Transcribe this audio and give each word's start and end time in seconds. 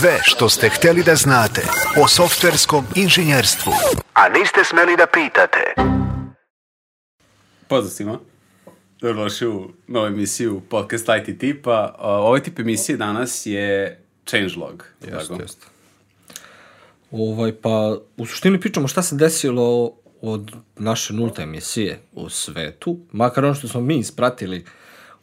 Sve 0.00 0.18
što 0.22 0.48
ste 0.48 0.68
hteli 0.68 1.02
da 1.02 1.14
znate 1.14 1.62
o 2.02 2.08
softverskom 2.08 2.84
inženjerstvu, 2.96 3.72
a 4.14 4.28
niste 4.28 4.64
smeli 4.64 4.96
da 4.96 5.06
pitate. 5.06 5.74
Pozdrav 7.68 7.90
svima. 7.90 8.18
Dobrodošli 9.00 9.48
u 9.48 9.70
novu 9.86 10.06
emisiju 10.06 10.62
podcast 10.70 11.06
IT 11.08 11.38
tipa. 11.38 11.94
Ovaj 11.98 12.42
tip 12.42 12.58
emisije 12.58 12.96
danas 12.96 13.46
je 13.46 14.00
changelog. 14.26 14.84
Jeste, 15.06 15.34
jeste. 15.40 15.66
Ovaj, 17.10 17.52
pa, 17.52 17.96
u 18.16 18.26
suštini 18.26 18.60
pričamo 18.60 18.88
šta 18.88 19.02
se 19.02 19.16
desilo 19.16 19.92
od 20.20 20.52
naše 20.76 21.12
nulte 21.12 21.42
emisije 21.42 22.00
u 22.12 22.28
svetu, 22.28 22.98
makar 23.12 23.44
ono 23.44 23.54
što 23.54 23.68
smo 23.68 23.80
mi 23.80 23.98
ispratili 23.98 24.64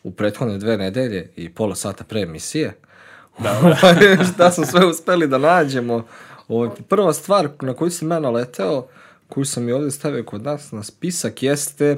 u 0.03 0.11
prethodne 0.11 0.57
dve 0.57 0.77
nedelje 0.77 1.31
i 1.35 1.49
pola 1.49 1.75
sata 1.75 2.03
pre 2.03 2.21
emisije. 2.21 2.73
Da, 3.39 3.61
da. 4.17 4.23
šta 4.33 4.51
smo 4.51 4.65
sve 4.65 4.85
uspeli 4.85 5.27
da 5.27 5.37
nađemo. 5.37 6.03
Ovaj, 6.47 6.69
prva 6.87 7.13
stvar 7.13 7.49
na 7.61 7.73
koju 7.73 7.91
sam 7.91 8.11
ja 8.11 8.19
naleteo, 8.19 8.87
koju 9.29 9.45
sam 9.45 9.69
i 9.69 9.71
ovde 9.71 9.91
stavio 9.91 10.23
kod 10.23 10.43
nas 10.43 10.71
na 10.71 10.83
spisak, 10.83 11.43
jeste 11.43 11.85
e, 11.85 11.97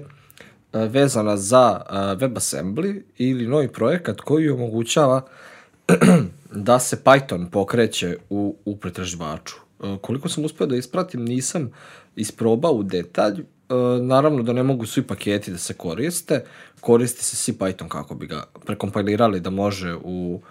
vezana 0.73 1.37
za 1.37 1.81
e, 1.89 1.93
WebAssembly 1.93 3.01
ili 3.17 3.47
novi 3.47 3.67
projekat 3.67 4.21
koji 4.21 4.49
omogućava 4.49 5.21
da 6.51 6.79
se 6.79 6.97
Python 7.03 7.49
pokreće 7.49 8.17
u, 8.29 8.55
u 8.65 8.77
pretraživaču. 8.77 9.55
E, 9.83 9.97
koliko 10.01 10.29
sam 10.29 10.45
uspeo 10.45 10.67
da 10.67 10.75
ispratim, 10.75 11.25
nisam 11.25 11.71
isprobao 12.15 12.71
u 12.71 12.83
detalj, 12.83 13.43
naravno 14.01 14.43
da 14.43 14.53
ne 14.53 14.63
mogu 14.63 14.85
svi 14.85 15.01
paketi 15.01 15.51
da 15.51 15.57
se 15.57 15.73
koriste, 15.73 16.45
koristi 16.81 17.23
se 17.23 17.35
si 17.35 17.53
Python 17.53 17.87
kako 17.87 18.15
bi 18.15 18.27
ga 18.27 18.43
prekompilirali 18.65 19.39
da 19.39 19.49
može 19.49 19.95
u 20.03 20.41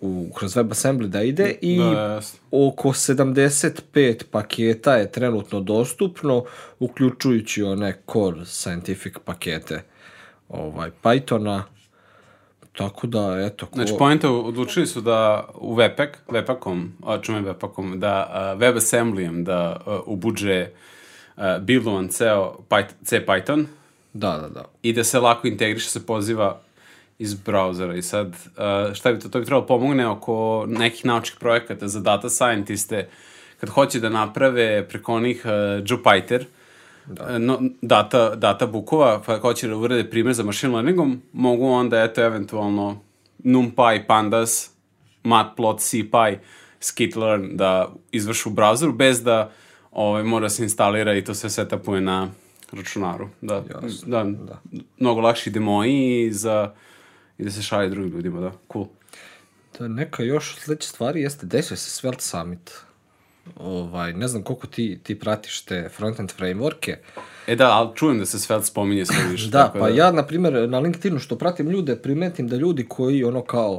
u, 0.00 0.30
kroz 0.34 0.56
WebAssembly 0.56 1.06
da 1.06 1.22
ide 1.22 1.54
i 1.60 1.78
da, 1.78 2.20
oko 2.50 2.88
75 2.88 4.24
paketa 4.30 4.94
je 4.96 5.12
trenutno 5.12 5.60
dostupno, 5.60 6.44
uključujući 6.80 7.62
one 7.62 7.96
core 8.12 8.44
scientific 8.44 9.14
pakete 9.24 9.82
ovaj, 10.48 10.90
Pythona. 11.02 11.62
Tako 12.72 13.06
da, 13.06 13.40
eto... 13.46 13.66
Ko... 13.66 13.74
Znači, 13.74 13.92
pojenta 13.98 14.30
odlučili 14.30 14.86
su 14.86 15.00
da 15.00 15.48
u 15.54 15.76
Webpack, 15.76 16.08
Webpackom, 16.28 16.88
a 17.06 17.20
čume 17.20 17.40
Webpackom, 17.40 17.98
da 17.98 18.26
uh, 18.54 18.60
WebAssemblyjem 18.60 19.44
da 19.44 19.82
uh, 19.86 19.92
ubuđe 20.06 20.68
uh, 21.36 21.42
buildovan 21.60 22.08
ceo 22.08 22.56
Python, 22.68 22.94
C 23.04 23.26
Python. 23.26 23.66
Da, 24.12 24.38
da, 24.38 24.48
da. 24.48 24.64
I 24.82 24.92
da 24.92 25.04
se 25.04 25.20
lako 25.20 25.46
integriše, 25.46 25.90
se 25.90 26.06
poziva 26.06 26.60
iz 27.22 27.34
brauzera 27.34 27.94
i 27.94 28.02
sad 28.02 28.28
uh, 28.28 28.94
šta 28.94 29.12
bi 29.12 29.20
to, 29.20 29.28
to 29.28 29.38
bi 29.38 29.44
trebalo 29.44 29.66
pomogne 29.66 30.08
oko 30.08 30.64
nekih 30.68 31.04
naučnih 31.04 31.38
projekata 31.40 31.88
za 31.88 32.00
data 32.00 32.30
scientiste 32.30 33.08
kad 33.60 33.70
hoće 33.70 34.00
da 34.00 34.08
naprave 34.08 34.88
preko 34.88 35.14
onih 35.14 35.42
uh, 35.44 35.50
Jupyter 35.84 36.44
da. 37.06 37.24
Uh, 37.24 37.38
no, 37.38 37.58
data, 37.82 38.34
data 38.34 38.66
bukova, 38.66 39.22
pa 39.26 39.38
hoće 39.38 39.68
da 39.68 39.76
urade 39.76 40.10
primjer 40.10 40.34
za 40.34 40.42
machine 40.42 40.72
learningom, 40.72 41.22
mogu 41.32 41.66
onda 41.66 42.02
eto 42.02 42.22
eventualno 42.22 43.00
NumPy, 43.44 44.06
Pandas, 44.06 44.70
Matplot, 45.24 45.78
CPy, 45.78 46.36
skitlearn 46.80 47.56
da 47.56 47.92
izvršu 48.12 48.50
u 48.50 48.52
browseru 48.52 48.96
bez 48.96 49.22
da 49.22 49.50
ovaj, 49.92 50.22
mora 50.22 50.48
se 50.48 50.62
instalira 50.62 51.14
i 51.14 51.24
to 51.24 51.34
sve 51.34 51.50
setupuje 51.50 52.00
na 52.00 52.28
računaru. 52.72 53.28
Da, 53.40 53.54
Jasne, 53.54 54.10
da, 54.10 54.24
da. 54.24 54.60
mnogo 54.98 55.20
lakši 55.20 55.50
demoji 55.50 56.32
za 56.32 56.72
i 57.42 57.44
da 57.44 57.50
se 57.50 57.62
šalje 57.62 57.88
drugim 57.88 58.12
ljudima, 58.12 58.40
da, 58.40 58.52
cool. 58.72 58.86
Da, 59.78 59.88
neka 59.88 60.22
još 60.22 60.56
sledeća 60.56 60.88
stvari 60.88 61.20
jeste, 61.20 61.46
desio 61.46 61.76
se 61.76 61.90
Svelte 61.90 62.22
Summit. 62.22 62.70
Ovaj, 63.56 64.12
ne 64.12 64.28
znam 64.28 64.42
koliko 64.42 64.66
ti, 64.66 65.00
ti 65.02 65.18
pratiš 65.18 65.60
te 65.60 65.88
frontend 65.96 66.32
frameworke. 66.38 66.96
E 67.46 67.56
da, 67.56 67.70
ali 67.70 67.90
čujem 67.94 68.18
da 68.18 68.26
se 68.26 68.38
Svelte 68.38 68.66
spominje 68.66 69.06
sve 69.06 69.24
više. 69.30 69.50
da, 69.56 69.72
pa 69.72 69.88
da... 69.90 69.94
ja, 69.94 70.12
na 70.12 70.26
primjer, 70.26 70.68
na 70.68 70.78
LinkedInu 70.78 71.18
što 71.18 71.38
pratim 71.38 71.70
ljude, 71.70 71.96
primetim 71.96 72.48
da 72.48 72.56
ljudi 72.56 72.86
koji 72.88 73.24
ono 73.24 73.42
kao 73.42 73.72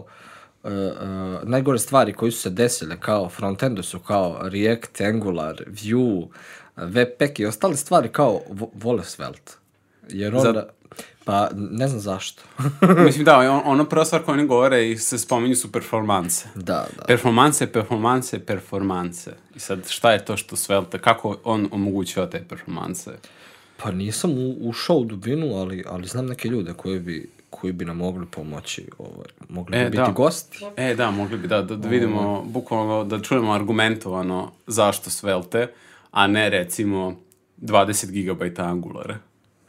uh, 0.63 0.71
uh, 0.71 0.71
najgore 1.43 1.79
stvari 1.79 2.13
koji 2.13 2.31
su 2.31 2.41
se 2.41 2.49
desile 2.49 2.99
kao 2.99 3.29
frontendu 3.29 3.83
su 3.83 3.99
kao 3.99 4.39
React, 4.49 5.01
Angular, 5.01 5.63
Vue, 5.67 6.27
Webpack 6.77 7.41
i 7.41 7.45
ostale 7.45 7.75
stvari 7.75 8.09
kao 8.09 8.41
vole 8.73 9.03
Svelte. 9.03 9.62
Jer 10.09 10.35
onda... 10.35 10.51
Za 10.51 10.65
Pa, 11.25 11.49
ne 11.55 11.87
znam 11.87 11.99
zašto. 12.01 12.43
Mislim, 13.05 13.25
da, 13.25 13.37
on, 13.37 13.61
ono 13.65 13.85
prva 13.85 14.05
stvar 14.05 14.23
koju 14.23 14.33
oni 14.33 14.47
govore 14.47 14.89
i 14.89 14.97
se 14.97 15.17
spominju 15.17 15.55
su 15.55 15.71
performanse. 15.71 16.47
Da, 16.55 16.87
da. 16.97 17.05
Performanse, 17.07 17.71
performanse, 17.71 18.45
performanse. 18.45 19.31
I 19.55 19.59
sad, 19.59 19.89
šta 19.89 20.11
je 20.11 20.25
to 20.25 20.37
što 20.37 20.55
Svelte, 20.55 20.99
kako 20.99 21.37
on 21.43 21.67
omogućava 21.71 22.27
te 22.27 22.45
performanse? 22.49 23.11
Pa 23.77 23.91
nisam 23.91 24.31
u, 24.31 24.69
ušao 24.69 24.95
u 24.95 25.05
dubinu, 25.05 25.55
ali, 25.55 25.83
ali 25.87 26.07
znam 26.07 26.25
neke 26.25 26.47
ljude 26.47 26.73
koji 26.73 26.99
bi, 26.99 27.29
koji 27.49 27.73
bi 27.73 27.85
nam 27.85 27.97
mogli 27.97 28.25
pomoći, 28.25 28.89
ovaj, 28.97 29.27
mogli 29.49 29.77
e, 29.77 29.83
bi 29.83 29.89
biti 29.89 30.03
da. 30.03 30.11
gosti. 30.11 30.65
E, 30.77 30.95
da, 30.95 31.11
mogli 31.11 31.37
bi, 31.37 31.47
da, 31.47 31.61
da, 31.61 31.75
da 31.75 31.87
vidimo, 31.87 32.19
ovaj. 32.19 32.45
bukvalno, 32.45 33.03
da 33.03 33.21
čujemo 33.21 33.53
argumentovano 33.53 34.51
zašto 34.67 35.09
Svelte, 35.09 35.67
a 36.11 36.27
ne, 36.27 36.49
recimo, 36.49 37.15
20 37.61 38.33
GB 38.33 38.59
Angulara. 38.59 39.17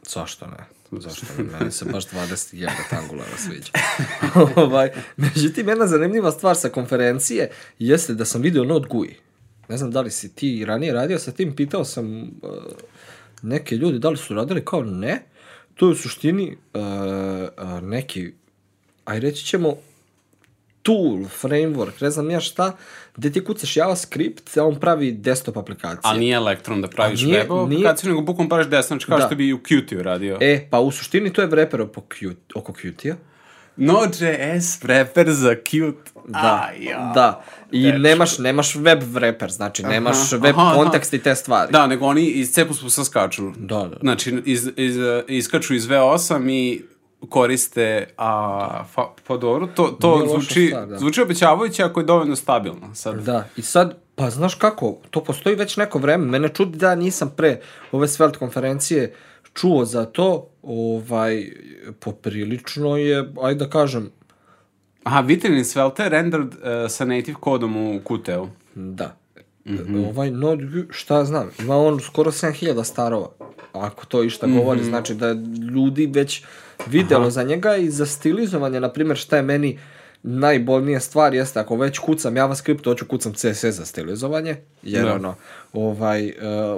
Zašto 0.09 0.47
ne? 0.47 0.75
Zašto? 0.91 1.25
Meni 1.59 1.71
se 1.71 1.85
baš 1.85 2.05
21 2.07 2.69
Angulara 2.91 3.37
sviđa. 3.37 3.71
ovaj, 4.63 4.91
međutim, 5.17 5.69
jedna 5.69 5.87
zanimljiva 5.87 6.31
stvar 6.31 6.55
sa 6.55 6.69
konferencije 6.69 7.51
jeste 7.79 8.13
da 8.13 8.25
sam 8.25 8.41
video 8.41 8.63
Node 8.63 8.87
GUI. 8.87 9.15
Ne 9.69 9.77
znam 9.77 9.91
da 9.91 10.01
li 10.01 10.11
si 10.11 10.35
ti 10.35 10.65
ranije 10.65 10.93
radio 10.93 11.19
sa 11.19 11.31
tim, 11.31 11.55
pitao 11.55 11.85
sam 11.85 12.21
uh, 12.21 12.29
neke 13.41 13.75
ljudi 13.75 13.99
da 13.99 14.09
li 14.09 14.17
su 14.17 14.33
radili 14.33 14.65
kao 14.65 14.83
ne. 14.83 15.21
To 15.75 15.87
je 15.87 15.91
u 15.91 15.95
suštini 15.95 16.57
uh, 16.73 16.81
uh, 16.81 17.83
neki, 17.83 18.33
aj 19.05 19.19
reći 19.19 19.45
ćemo, 19.45 19.75
tool, 20.85 21.25
framework, 21.41 22.01
ne 22.01 22.09
znam 22.09 22.29
ja 22.29 22.39
šta, 22.39 22.71
gde 23.15 23.31
ti 23.31 23.43
kucaš 23.43 23.77
JavaScript, 23.77 24.57
a 24.57 24.65
on 24.65 24.75
pravi 24.75 25.11
desktop 25.11 25.57
aplikacije. 25.57 25.99
A 26.03 26.13
nije 26.13 26.35
Electron 26.35 26.81
da 26.81 26.87
praviš 26.87 27.21
nije, 27.21 27.39
web 27.39 27.51
aplikaciju, 27.51 28.09
nego 28.09 28.21
bukom 28.21 28.49
praviš 28.49 28.67
desktop, 28.67 28.87
znači 28.87 29.05
kao 29.05 29.17
da. 29.19 29.25
što 29.25 29.35
bi 29.35 29.53
u 29.53 29.57
Qt-u 29.57 30.03
radio. 30.03 30.37
E, 30.41 30.67
pa 30.69 30.79
u 30.79 30.91
suštini 30.91 31.33
to 31.33 31.41
je 31.41 31.47
wrapper 31.47 31.81
oko, 31.81 32.01
Qt, 32.01 32.35
oko 32.55 32.73
Qt-a. 32.73 33.15
Node.js 33.77 34.81
wrapper 34.83 35.29
za 35.29 35.55
Qt. 35.55 35.93
Da, 36.27 36.39
A, 36.39 36.69
ja. 36.79 37.11
da. 37.13 37.43
I 37.71 37.83
Dečko. 37.83 37.97
nemaš, 37.97 38.37
nemaš 38.37 38.75
web 38.75 39.03
wrapper, 39.03 39.49
znači 39.49 39.83
nemaš 39.83 40.33
aha, 40.33 40.41
web 40.41 40.55
aha, 40.57 40.75
kontekst 40.75 41.13
aha. 41.13 41.17
i 41.17 41.23
te 41.23 41.35
stvari. 41.35 41.71
Da, 41.71 41.87
nego 41.87 42.05
oni 42.05 42.25
iz 42.25 42.51
C++ 42.51 42.65
skaču. 43.05 43.51
Da, 43.57 43.79
da. 43.79 43.97
Znači, 44.01 44.41
iz, 44.45 44.69
iz, 44.75 44.95
iskaču 45.27 45.73
iz 45.73 45.87
V8 45.87 46.51
i 46.51 46.83
koriste, 47.29 48.07
a 48.17 48.83
fa, 48.93 49.03
pa 49.27 49.37
dobro, 49.37 49.67
to, 49.67 49.97
to 50.01 50.25
zvuči, 50.29 50.67
stvar, 50.67 50.87
da. 50.87 50.97
zvuči 50.97 51.21
obećavajuće 51.21 51.83
ako 51.83 51.99
je 51.99 52.05
dovoljno 52.05 52.35
stabilno. 52.35 52.95
Sad. 52.95 53.23
Da, 53.23 53.47
i 53.57 53.61
sad, 53.61 53.97
pa 54.15 54.29
znaš 54.29 54.55
kako, 54.55 54.97
to 55.09 55.23
postoji 55.23 55.55
već 55.55 55.77
neko 55.77 55.99
vreme, 55.99 56.25
mene 56.25 56.49
čudi 56.49 56.77
da 56.77 56.95
nisam 56.95 57.33
pre 57.37 57.59
ove 57.91 58.07
Svelte 58.07 58.39
konferencije 58.39 59.13
čuo 59.53 59.85
za 59.85 60.05
to, 60.05 60.47
ovaj, 60.63 61.51
poprilično 61.99 62.97
je, 62.97 63.33
ajde 63.41 63.65
da 63.65 63.69
kažem... 63.69 64.11
Aha, 65.03 65.19
Vitrinin 65.21 65.65
Svelte 65.65 66.09
rendered 66.09 66.47
uh, 66.47 66.89
sa 66.89 67.05
native 67.05 67.37
kodom 67.39 67.77
u 67.77 67.99
Qt-u. 67.99 68.49
Da. 68.75 69.17
Mm 69.65 69.77
-hmm. 69.77 70.09
Ovaj 70.09 70.31
Node, 70.31 70.85
šta 70.89 71.25
znam, 71.25 71.49
ima 71.59 71.77
on 71.77 71.99
skoro 71.99 72.31
7000 72.31 72.83
starova. 72.83 73.29
Ako 73.73 74.05
to 74.05 74.23
išta 74.23 74.47
mm 74.47 74.51
-hmm. 74.51 74.57
govori, 74.57 74.83
znači 74.83 75.15
da 75.15 75.31
ljudi 75.73 76.07
već 76.07 76.43
videlo 76.87 77.21
Aha. 77.21 77.29
za 77.29 77.43
njega 77.43 77.75
i 77.75 77.89
za 77.89 78.05
stilizovanje, 78.05 78.79
na 78.79 78.89
primjer, 78.89 79.17
šta 79.17 79.37
je 79.37 79.41
meni 79.41 79.79
najbolnija 80.27 80.99
stvar 80.99 81.33
jeste 81.33 81.59
ako 81.59 81.75
već 81.75 81.99
kucam 81.99 82.37
JavaScript, 82.37 82.85
hoću 82.85 83.05
kucam 83.05 83.33
CSS 83.33 83.65
za 83.65 83.85
stilizovanje, 83.85 84.55
jer 84.83 85.05
da. 85.05 85.13
ono, 85.13 85.35
ovaj, 85.73 86.27
uh, 86.27 86.33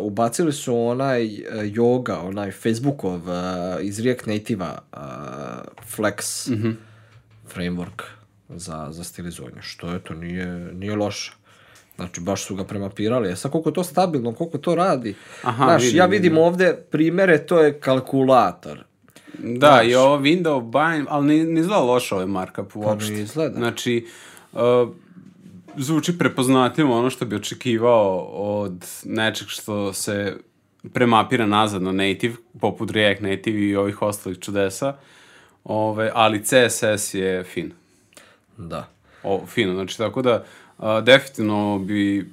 ubacili 0.06 0.54
su 0.54 0.78
onaj 0.78 1.25
uh, 1.25 1.39
yoga, 1.63 2.18
onaj 2.24 2.51
Facebookov 2.51 3.16
uh, 3.16 3.36
iz 3.81 4.00
React 4.00 4.25
Native-a 4.25 4.78
uh, 4.94 5.00
Flex 5.95 6.50
mm 6.50 6.56
-hmm. 6.56 6.74
framework 7.56 8.04
za, 8.50 8.88
za 8.92 9.04
stilizovanje, 9.04 9.62
što 9.62 9.95
eto 9.95 10.13
nije, 10.13 10.48
nije 10.74 10.95
loše. 10.95 11.34
Znači, 11.98 12.22
baš 12.22 12.44
su 12.44 12.56
ga 12.56 12.64
premapirali. 12.64 13.32
E 13.32 13.36
sad, 13.36 13.52
koliko 13.52 13.70
je 13.70 13.74
to 13.74 13.84
stabilno, 13.84 14.32
koliko 14.32 14.58
to 14.58 14.76
radi. 14.76 15.16
Aha, 15.44 15.66
Znaš, 15.66 15.84
vidim, 15.84 15.98
ja 15.98 16.06
vidim, 16.06 16.24
vidim 16.24 16.38
ovde 16.38 16.78
primere, 16.92 17.46
to 17.46 17.60
je 17.60 17.80
kalkulator. 17.80 18.84
Da, 19.38 19.68
Znaš, 19.68 19.88
i 19.88 19.96
ovo 19.96 20.18
window 20.18 20.62
bind, 20.62 21.08
ali 21.10 21.26
ne, 21.26 21.46
ne 21.46 21.62
izgleda 21.62 21.82
loša 21.82 22.16
ovaj 22.16 22.28
markup 22.28 22.74
pa 22.74 22.80
uopšte. 22.80 23.14
Pa 23.14 23.20
izgleda. 23.20 23.58
Znači, 23.58 24.08
uh, 24.54 24.60
zvuči 25.78 26.18
prepoznatljivo 26.18 27.00
ono 27.00 27.10
što 27.10 27.26
bi 27.26 27.36
očekivao 27.36 28.20
od 28.34 28.86
nečeg 29.06 29.48
što 29.48 29.94
se 29.94 30.38
premapira 30.94 31.46
nazad 31.46 31.82
na 31.82 31.92
native, 31.92 32.36
poput 32.60 32.92
React 32.92 33.22
Native 33.22 33.60
i 33.60 33.76
ovih 33.76 34.02
ostalih 34.02 34.40
čudesa, 34.40 34.96
Ove, 35.68 36.12
ali 36.14 36.44
CSS 36.44 37.14
je 37.14 37.44
fin. 37.44 37.72
Da. 38.58 38.88
O, 39.24 39.46
fino. 39.48 39.74
Znači, 39.74 39.98
tako 39.98 40.22
da, 40.22 40.44
a, 40.78 41.02
definitivno 41.02 41.80
bi 41.80 42.31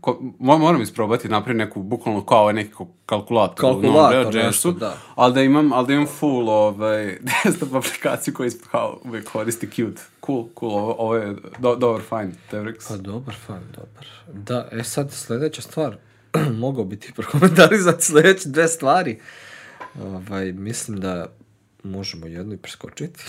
ko, 0.00 0.18
mo- 0.40 0.58
moram 0.58 0.82
isprobati 0.82 1.28
napraviti 1.28 1.58
neku, 1.64 1.82
bukvalno 1.82 2.24
kao 2.24 2.40
ovaj 2.40 2.54
neki 2.54 2.72
ko- 2.72 2.88
kalkulator. 3.06 3.54
u 3.54 3.72
Kalkulator, 3.72 4.24
Node.js-u, 4.24 4.46
nešto, 4.46 4.72
da. 4.72 4.96
Ali 5.14 5.34
da 5.34 5.42
imam, 5.42 5.72
ali 5.72 5.86
da 5.86 5.92
imam 5.92 6.06
full 6.06 6.48
ovaj, 6.48 7.18
desktop 7.44 7.74
aplikaciju 7.74 8.34
ispod 8.46 8.68
kao 8.70 9.00
uvek 9.04 9.30
koristi 9.32 9.66
Qt. 9.66 9.98
Cool, 10.26 10.44
cool, 10.58 10.72
ovo, 10.72 10.94
ovo 10.98 11.16
je 11.16 11.36
do, 11.58 11.76
dobar 11.76 12.02
find, 12.02 12.34
Tevrix. 12.50 12.88
Pa 12.88 12.96
dobar 12.96 13.34
fan, 13.46 13.62
dobar. 13.76 14.06
Da, 14.32 14.68
e 14.72 14.84
sad 14.84 15.12
sledeća 15.12 15.62
stvar, 15.62 15.96
mogao 16.64 16.84
bi 16.84 16.96
ti 17.00 17.12
prokomentarizati 17.16 18.04
sledeće 18.04 18.48
dve 18.48 18.68
stvari. 18.68 19.20
Ovaj, 20.02 20.52
mislim 20.52 21.00
da 21.00 21.26
možemo 21.86 22.26
jednu 22.26 22.54
i 22.54 22.56
preskočiti. 22.56 23.24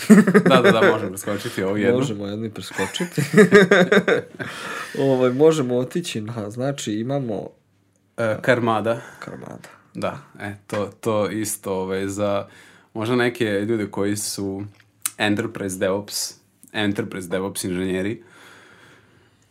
da, 0.48 0.60
da, 0.62 0.70
da, 0.70 0.90
možemo 0.92 1.10
preskočiti 1.10 1.62
ovo 1.62 1.76
jedno. 1.76 1.98
možemo 1.98 2.26
jednu 2.26 2.46
i 2.46 2.50
preskočiti. 2.50 3.22
ovaj, 4.98 5.30
možemo 5.30 5.76
otići 5.76 6.20
na, 6.20 6.50
znači 6.50 6.92
imamo 6.92 7.48
E, 8.18 8.36
Karmada. 8.42 9.00
Karmada. 9.18 9.68
Da, 9.94 10.18
e, 10.40 10.54
to, 10.66 10.90
to 11.00 11.30
isto 11.30 11.74
ovaj, 11.74 12.06
za 12.08 12.46
možda 12.94 13.16
neke 13.16 13.44
ljude 13.44 13.90
koji 13.90 14.16
su 14.16 14.64
enterprise 15.18 15.78
DevOps, 15.78 16.34
enterprise 16.72 17.28
DevOps 17.28 17.64
inženjeri, 17.64 18.22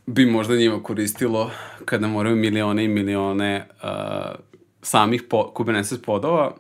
bi 0.05 0.25
možda 0.25 0.55
njima 0.55 0.83
koristilo 0.83 1.51
kada 1.85 2.07
moraju 2.07 2.35
milione 2.35 2.83
i 2.83 2.87
milione 2.87 3.67
uh, 3.83 3.89
samih 4.81 5.23
po, 5.29 5.51
Kubernetes 5.53 6.01
podova, 6.01 6.55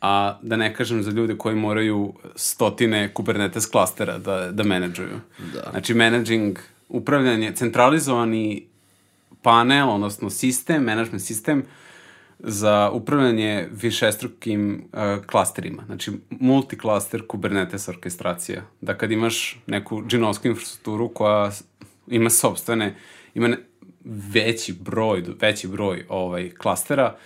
a 0.00 0.38
da 0.42 0.56
ne 0.56 0.74
kažem 0.74 1.02
za 1.02 1.10
ljude 1.10 1.38
koji 1.38 1.56
moraju 1.56 2.14
stotine 2.34 3.14
Kubernetes 3.14 3.66
klastera 3.66 4.18
da, 4.18 4.52
da 4.52 4.62
menadžuju. 4.62 5.20
Da. 5.54 5.70
Znači, 5.70 5.94
managing, 5.94 6.58
upravljanje, 6.88 7.52
centralizovani 7.52 8.66
panel, 9.42 9.90
odnosno 9.90 10.30
sistem, 10.30 10.84
management 10.84 11.22
sistem, 11.22 11.64
za 12.38 12.90
upravljanje 12.92 13.68
višestrukim 13.72 14.84
uh, 14.92 15.24
klasterima. 15.26 15.82
Znači, 15.86 16.12
multiklaster 16.30 17.26
Kubernetes 17.26 17.88
orkestracija. 17.88 18.62
Da 18.80 18.98
kad 18.98 19.10
imaš 19.10 19.58
neku 19.66 20.02
džinovsku 20.06 20.48
infrastrukturu 20.48 21.08
koja 21.08 21.50
ima 22.06 22.30
sobstvene, 22.30 22.94
ima 23.34 23.56
veći 24.04 24.72
broj, 24.72 25.24
veći 25.40 25.68
broj 25.68 26.04
ovaj, 26.08 26.50
klastera, 26.50 27.16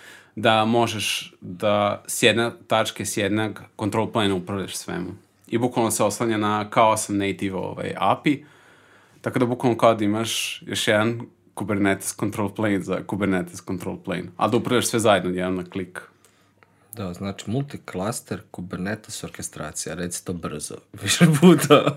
da 0.41 0.65
možeš 0.65 1.35
da 1.41 2.03
s 2.07 2.23
jedne 2.23 2.51
tačke, 2.67 3.05
s 3.05 3.17
jednog 3.17 3.61
control 3.79 4.13
plana 4.13 4.35
upravljaš 4.35 4.77
svemu. 4.77 5.11
I 5.49 5.59
bukvalno 5.59 5.91
se 5.91 6.05
oslanja 6.05 6.37
na 6.37 6.71
kao 6.71 6.97
sam 6.97 7.19
native 7.19 7.57
ovaj, 7.57 7.95
API, 7.97 8.45
tako 9.21 9.39
da 9.39 9.47
bukvalno 9.47 9.79
kao 9.79 9.95
da 9.95 10.05
imaš 10.05 10.63
još 10.67 10.89
jedan 10.89 11.21
Kubernetes 11.55 12.17
control 12.17 12.55
plane 12.55 12.81
za 12.81 13.01
Kubernetes 13.07 13.65
control 13.67 13.97
plane. 13.97 14.25
A 14.37 14.49
da 14.49 14.57
upravljaš 14.57 14.87
sve 14.87 15.01
zajedno, 15.01 15.31
jedan 15.31 15.55
na 15.55 15.65
klik. 15.65 16.01
Da, 16.97 17.13
znači 17.13 17.51
multiklaster 17.51 18.43
Kubernetes 18.51 19.25
orkestracija, 19.25 19.95
reci 19.95 20.25
to 20.25 20.33
brzo, 20.33 20.77
više 21.03 21.27
puta. 21.41 21.85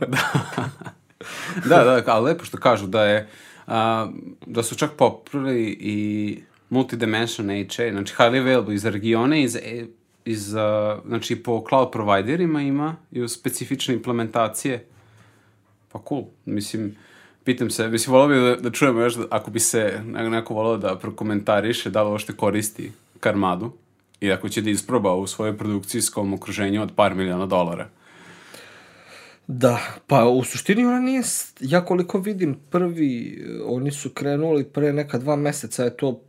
Da, 1.65 1.83
da, 1.83 2.03
ali 2.05 2.25
lepo 2.25 2.45
što 2.45 2.57
kažu 2.57 2.87
da 2.87 3.03
je, 3.03 3.29
a, 3.67 4.07
da 4.45 4.63
su 4.63 4.75
čak 4.75 4.91
popravili 4.97 5.77
i 5.79 6.39
multidimension 6.73 7.47
HA, 7.49 7.91
znači 7.91 8.13
highly 8.17 8.39
available 8.39 8.75
iz 8.75 8.85
regione, 8.85 9.43
iz, 9.43 9.55
e- 9.55 9.85
iz, 10.25 10.55
a, 10.55 10.99
znači 11.07 11.35
po 11.35 11.63
cloud 11.69 11.91
providerima 11.91 12.61
ima 12.61 12.95
i 13.11 13.21
u 13.21 13.27
specifične 13.27 13.93
implementacije. 13.93 14.85
Pa 15.91 15.99
cool, 16.09 16.23
mislim, 16.45 16.95
pitam 17.43 17.69
se, 17.69 17.87
mislim, 17.87 18.13
volao 18.13 18.27
bi 18.27 18.35
da, 18.35 18.55
da 18.55 18.71
čujemo 18.71 19.01
još, 19.01 19.15
da, 19.15 19.25
ako 19.29 19.51
bi 19.51 19.59
se 19.59 20.01
ne- 20.05 20.29
neko 20.29 20.53
volao 20.53 20.77
da 20.77 20.95
prokomentariše 20.99 21.89
da 21.89 22.03
li 22.03 22.07
ovo 22.07 22.19
što 22.19 22.33
koristi 22.35 22.91
Karmadu 23.19 23.71
i 24.21 24.31
ako 24.31 24.49
će 24.49 24.61
da 24.61 24.69
isproba 24.69 25.13
u 25.13 25.27
svojoj 25.27 25.57
produkcijskom 25.57 26.33
okruženju 26.33 26.81
od 26.81 26.91
par 26.95 27.15
miliona 27.15 27.45
dolara. 27.45 27.89
Da, 29.47 29.79
pa 30.07 30.25
u 30.25 30.43
suštini 30.43 30.85
ona 30.85 30.99
nije, 30.99 31.21
ja 31.59 31.85
koliko 31.85 32.19
vidim 32.19 32.55
prvi, 32.69 33.43
eh, 33.45 33.61
oni 33.65 33.91
su 33.91 34.09
krenuli 34.09 34.63
pre 34.63 34.93
neka 34.93 35.17
dva 35.17 35.35
meseca, 35.35 35.83
je 35.83 35.97
to 35.97 36.21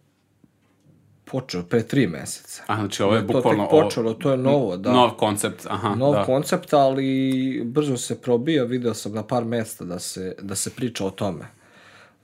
počeo, 1.24 1.62
pre 1.62 1.82
tri 1.82 2.06
meseca. 2.06 2.62
A, 2.66 2.76
znači 2.76 3.02
ovo 3.02 3.14
je 3.14 3.26
To 3.26 3.32
bukvalno... 3.32 3.68
počelo, 3.68 4.14
to 4.14 4.30
je 4.30 4.36
novo, 4.36 4.76
da. 4.76 4.92
Nov 4.92 5.10
koncept, 5.10 5.66
aha, 5.70 5.94
Nov 5.94 6.12
da. 6.12 6.24
koncept, 6.24 6.72
ali 6.72 7.62
brzo 7.64 7.96
se 7.96 8.20
probija, 8.20 8.64
video 8.64 8.94
sam 8.94 9.12
na 9.12 9.22
par 9.22 9.44
mesta 9.44 9.84
da 9.84 9.98
se, 9.98 10.36
da 10.42 10.54
se 10.54 10.70
priča 10.70 11.06
o 11.06 11.10
tome. 11.10 11.46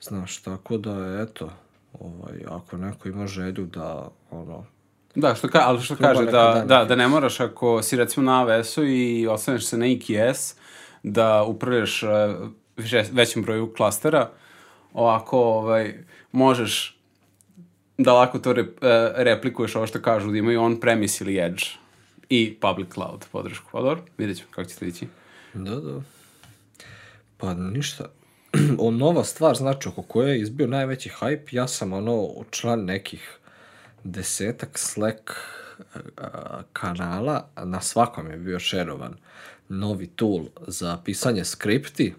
Znaš, 0.00 0.42
tako 0.42 0.78
da, 0.78 1.26
eto, 1.28 1.50
ovaj, 2.00 2.44
ako 2.48 2.76
neko 2.76 3.08
ima 3.08 3.26
želju 3.26 3.66
da, 3.66 4.08
ono, 4.30 4.64
Da, 5.14 5.34
što 5.34 5.48
ka, 5.48 5.60
ali 5.64 5.82
što 5.82 5.96
kaže, 5.96 6.24
da, 6.24 6.30
dana 6.30 6.64
da, 6.64 6.84
da 6.84 6.96
ne 6.96 7.08
moraš 7.08 7.40
ako 7.40 7.82
si 7.82 7.96
recimo 7.96 8.26
na 8.26 8.46
AWS-u 8.46 8.84
i 8.84 9.26
ostaneš 9.26 9.66
se 9.66 9.78
na 9.78 9.86
EKS, 9.86 10.54
da 11.02 11.42
upravljaš 11.42 12.02
uh, 12.02 12.10
većem 13.12 13.42
broju 13.42 13.72
klastera, 13.76 14.30
ovako 14.94 15.38
ovaj, 15.38 16.04
možeš 16.32 16.99
da 18.02 18.12
lako 18.12 18.38
to 18.38 18.52
rep, 18.52 18.68
uh, 18.82 18.88
replikuješ 19.16 19.76
ovo 19.76 19.86
što 19.86 20.02
kažu, 20.02 20.30
da 20.30 20.38
imaju 20.38 20.62
on-premise 20.62 21.24
ili 21.24 21.38
edge 21.38 21.64
i 22.28 22.56
public 22.60 22.92
cloud 22.92 23.24
podršku. 23.32 23.68
Pa 23.72 23.80
dobro, 23.82 24.04
vidjet 24.18 24.38
ćemo 24.38 24.48
kako 24.50 24.68
će 24.68 24.76
to 24.76 24.84
ići. 24.84 25.06
Da, 25.54 25.74
da. 25.74 26.00
Pa 27.36 27.54
ništa. 27.54 28.04
o 28.78 28.90
nova 28.90 29.24
stvar, 29.24 29.56
znači, 29.56 29.88
oko 29.88 30.02
koje 30.02 30.30
je 30.30 30.40
izbio 30.40 30.66
najveći 30.66 31.10
hype, 31.20 31.46
ja 31.50 31.68
sam 31.68 31.92
ono 31.92 32.28
član 32.50 32.84
nekih 32.84 33.38
desetak 34.04 34.78
Slack 34.78 35.30
a, 36.16 36.62
kanala, 36.72 37.48
na 37.64 37.80
svakom 37.80 38.30
je 38.30 38.36
bio 38.36 38.58
šerovan 38.58 39.16
novi 39.68 40.06
tool 40.06 40.44
za 40.66 40.98
pisanje 41.04 41.44
skripti, 41.44 42.14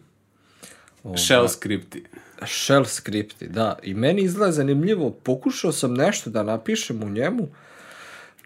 Shell 1.18 1.48
skripti. 1.48 2.04
shell 2.46 2.86
skripti, 2.86 3.48
da. 3.48 3.80
I 3.84 3.94
meni 3.94 4.22
izgleda 4.22 4.52
zanimljivo, 4.52 5.12
pokušao 5.12 5.72
sam 5.72 5.94
nešto 5.94 6.30
da 6.30 6.44
napišem 6.44 7.04
u 7.04 7.10
njemu, 7.10 7.48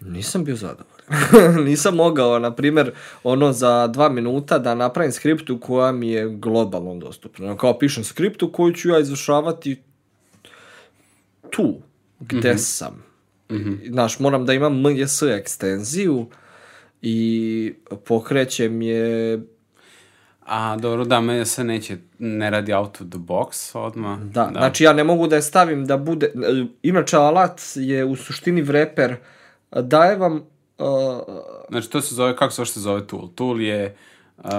nisam 0.00 0.44
bio 0.44 0.56
zadovoljan. 0.56 1.64
nisam 1.68 1.94
mogao, 1.94 2.38
na 2.38 2.54
primjer, 2.54 2.92
ono 3.22 3.52
za 3.52 3.86
dva 3.86 4.08
minuta 4.08 4.58
da 4.58 4.74
napravim 4.74 5.12
skriptu 5.12 5.60
koja 5.60 5.92
mi 5.92 6.10
je 6.10 6.28
globalno 6.28 6.94
dostupna. 6.94 7.56
Kao 7.56 7.78
pišem 7.78 8.04
skriptu 8.04 8.52
koju 8.52 8.74
ću 8.74 8.88
ja 8.88 8.98
izvršavati 8.98 9.82
tu, 11.50 11.80
gde 12.20 12.50
mm 12.50 12.56
-hmm. 12.56 12.58
sam. 12.58 13.04
Mm 13.50 13.56
-hmm. 13.56 13.90
Znaš, 13.90 14.18
moram 14.18 14.46
da 14.46 14.52
imam 14.52 14.82
MJS 14.82 15.22
ekstenziju 15.22 16.26
i 17.02 17.74
pokrećem 18.04 18.82
je 18.82 19.40
A 20.46 20.76
dobro, 20.76 21.04
da, 21.04 21.20
me 21.20 21.46
se 21.46 21.64
neće, 21.64 21.98
ne 22.18 22.50
radi 22.50 22.74
out 22.74 23.00
of 23.00 23.08
the 23.08 23.18
box 23.18 23.78
odmah. 23.78 24.18
Da, 24.18 24.44
da, 24.44 24.58
znači 24.58 24.84
ja 24.84 24.92
ne 24.92 25.04
mogu 25.04 25.26
da 25.26 25.36
je 25.36 25.42
stavim 25.42 25.86
da 25.86 25.96
bude... 25.96 26.32
Inače, 26.82 27.16
alat 27.16 27.60
je 27.74 28.04
u 28.04 28.16
suštini 28.16 28.62
vreper, 28.62 29.16
daje 29.70 30.16
vam 30.16 30.34
uh, 30.78 30.86
Znači, 31.68 31.90
to 31.90 32.00
se 32.00 32.14
zove, 32.14 32.36
kako 32.36 32.52
se 32.52 32.64
se 32.64 32.80
zove 32.80 33.06
tool? 33.06 33.28
Tool 33.34 33.60
je 33.60 33.96
uh, 34.38 34.44
uh, 34.44 34.50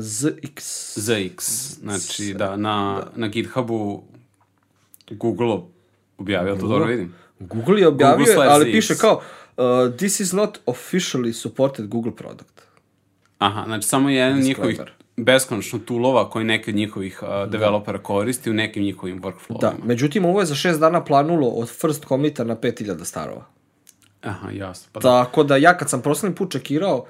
ZX. 0.00 0.60
ZX, 0.98 1.40
znači 1.80 2.34
da, 2.34 2.56
na, 2.56 3.02
na 3.16 3.28
GitHubu 3.28 4.02
Google 5.10 5.58
objavio, 6.18 6.56
to 6.56 6.66
dobro 6.66 6.86
vidim. 6.86 7.14
Google 7.38 7.80
je 7.80 7.88
objavio, 7.88 8.26
Google 8.26 8.46
ali 8.46 8.64
ZX. 8.64 8.72
piše 8.72 8.96
kao 8.96 9.20
uh, 9.56 9.96
this 9.96 10.20
is 10.20 10.32
not 10.32 10.58
officially 10.66 11.32
supported 11.32 11.88
Google 11.88 12.16
product. 12.16 12.62
Aha, 13.38 13.64
znači 13.66 13.86
samo 13.86 14.10
jedan 14.10 14.40
njihovih 14.40 14.80
beskonačno 15.16 15.78
toolova 15.78 16.30
koji 16.30 16.44
neki 16.44 16.70
od 16.70 16.76
njihovih 16.76 17.22
uh, 17.22 17.50
developera 17.50 17.98
koristi 17.98 18.50
u 18.50 18.54
nekim 18.54 18.82
njihovim 18.82 19.22
workflowima. 19.22 19.60
Da, 19.60 19.74
međutim, 19.84 20.24
ovo 20.24 20.40
je 20.40 20.46
za 20.46 20.54
šest 20.54 20.80
dana 20.80 21.04
planulo 21.04 21.48
od 21.48 21.68
first 21.68 22.04
commita 22.04 22.44
na 22.44 22.56
5000 22.56 23.04
starova. 23.04 23.44
Aha, 24.22 24.50
jasno. 24.50 24.88
Pa 24.92 25.00
da. 25.00 25.24
Tako 25.24 25.42
da 25.42 25.56
ja 25.56 25.76
kad 25.76 25.90
sam 25.90 26.02
proslednji 26.02 26.36
put 26.36 26.52
čekirao, 26.52 27.06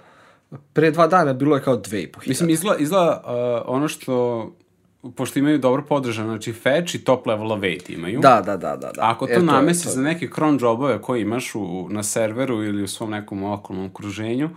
pre 0.72 0.90
dva 0.90 1.06
dana 1.06 1.32
bilo 1.32 1.56
je 1.56 1.62
kao 1.62 1.76
2500. 1.76 2.28
Mislim, 2.28 2.50
izgleda, 2.50 2.78
izgleda 2.78 3.22
uh, 3.24 3.74
ono 3.74 3.88
što, 3.88 4.46
pošto 5.16 5.38
imaju 5.38 5.58
dobro 5.58 5.82
podržano, 5.88 6.28
znači 6.28 6.52
fetch 6.52 6.94
i 6.94 7.04
top 7.04 7.26
level 7.26 7.46
await 7.46 7.90
imaju. 7.94 8.20
Da, 8.20 8.42
da, 8.46 8.56
da, 8.56 8.76
da. 8.76 8.92
da. 8.92 9.10
Ako 9.10 9.26
to, 9.26 9.32
E, 9.32 9.36
to. 9.84 9.90
za 9.90 10.02
neke 10.02 10.28
cron 10.34 10.58
jobove 10.60 11.02
koje 11.02 11.20
imaš 11.20 11.54
u, 11.54 11.88
na 11.90 12.02
serveru 12.02 12.64
ili 12.64 12.82
u 12.82 12.88
svom 12.88 13.10
nekom 13.10 13.42
okolnom 13.42 13.86
okruženju, 13.86 14.50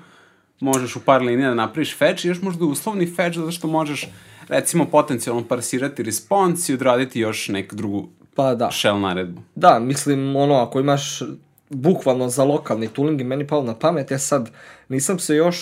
možeš 0.60 0.96
u 0.96 1.00
par 1.00 1.22
linija 1.22 1.50
da 1.50 1.56
napraviš 1.56 1.98
fetch 1.98 2.26
i 2.26 2.28
još 2.28 2.42
možda 2.42 2.66
uslovni 2.66 3.06
fetch 3.08 3.38
zato 3.38 3.52
što 3.52 3.68
možeš 3.68 4.08
recimo 4.48 4.86
potencijalno 4.86 5.44
parsirati 5.44 6.04
response 6.04 6.72
i 6.72 6.76
odraditi 6.76 7.20
još 7.20 7.48
neku 7.48 7.76
drugu 7.76 8.10
Pa 8.36 8.56
da. 8.56 8.70
shell 8.72 9.00
naredbu. 9.00 9.42
Da, 9.56 9.80
mislim, 9.80 10.36
ono, 10.36 10.56
ako 10.56 10.80
imaš 10.80 11.22
bukvalno 11.70 12.30
za 12.30 12.44
lokalni 12.44 12.88
tooling 12.88 13.22
i 13.22 13.26
meni 13.26 13.48
palo 13.48 13.64
na 13.64 13.76
pamet, 13.76 14.12
ja 14.12 14.20
sad 14.20 14.50
nisam 14.90 15.20
se 15.20 15.36
još 15.36 15.58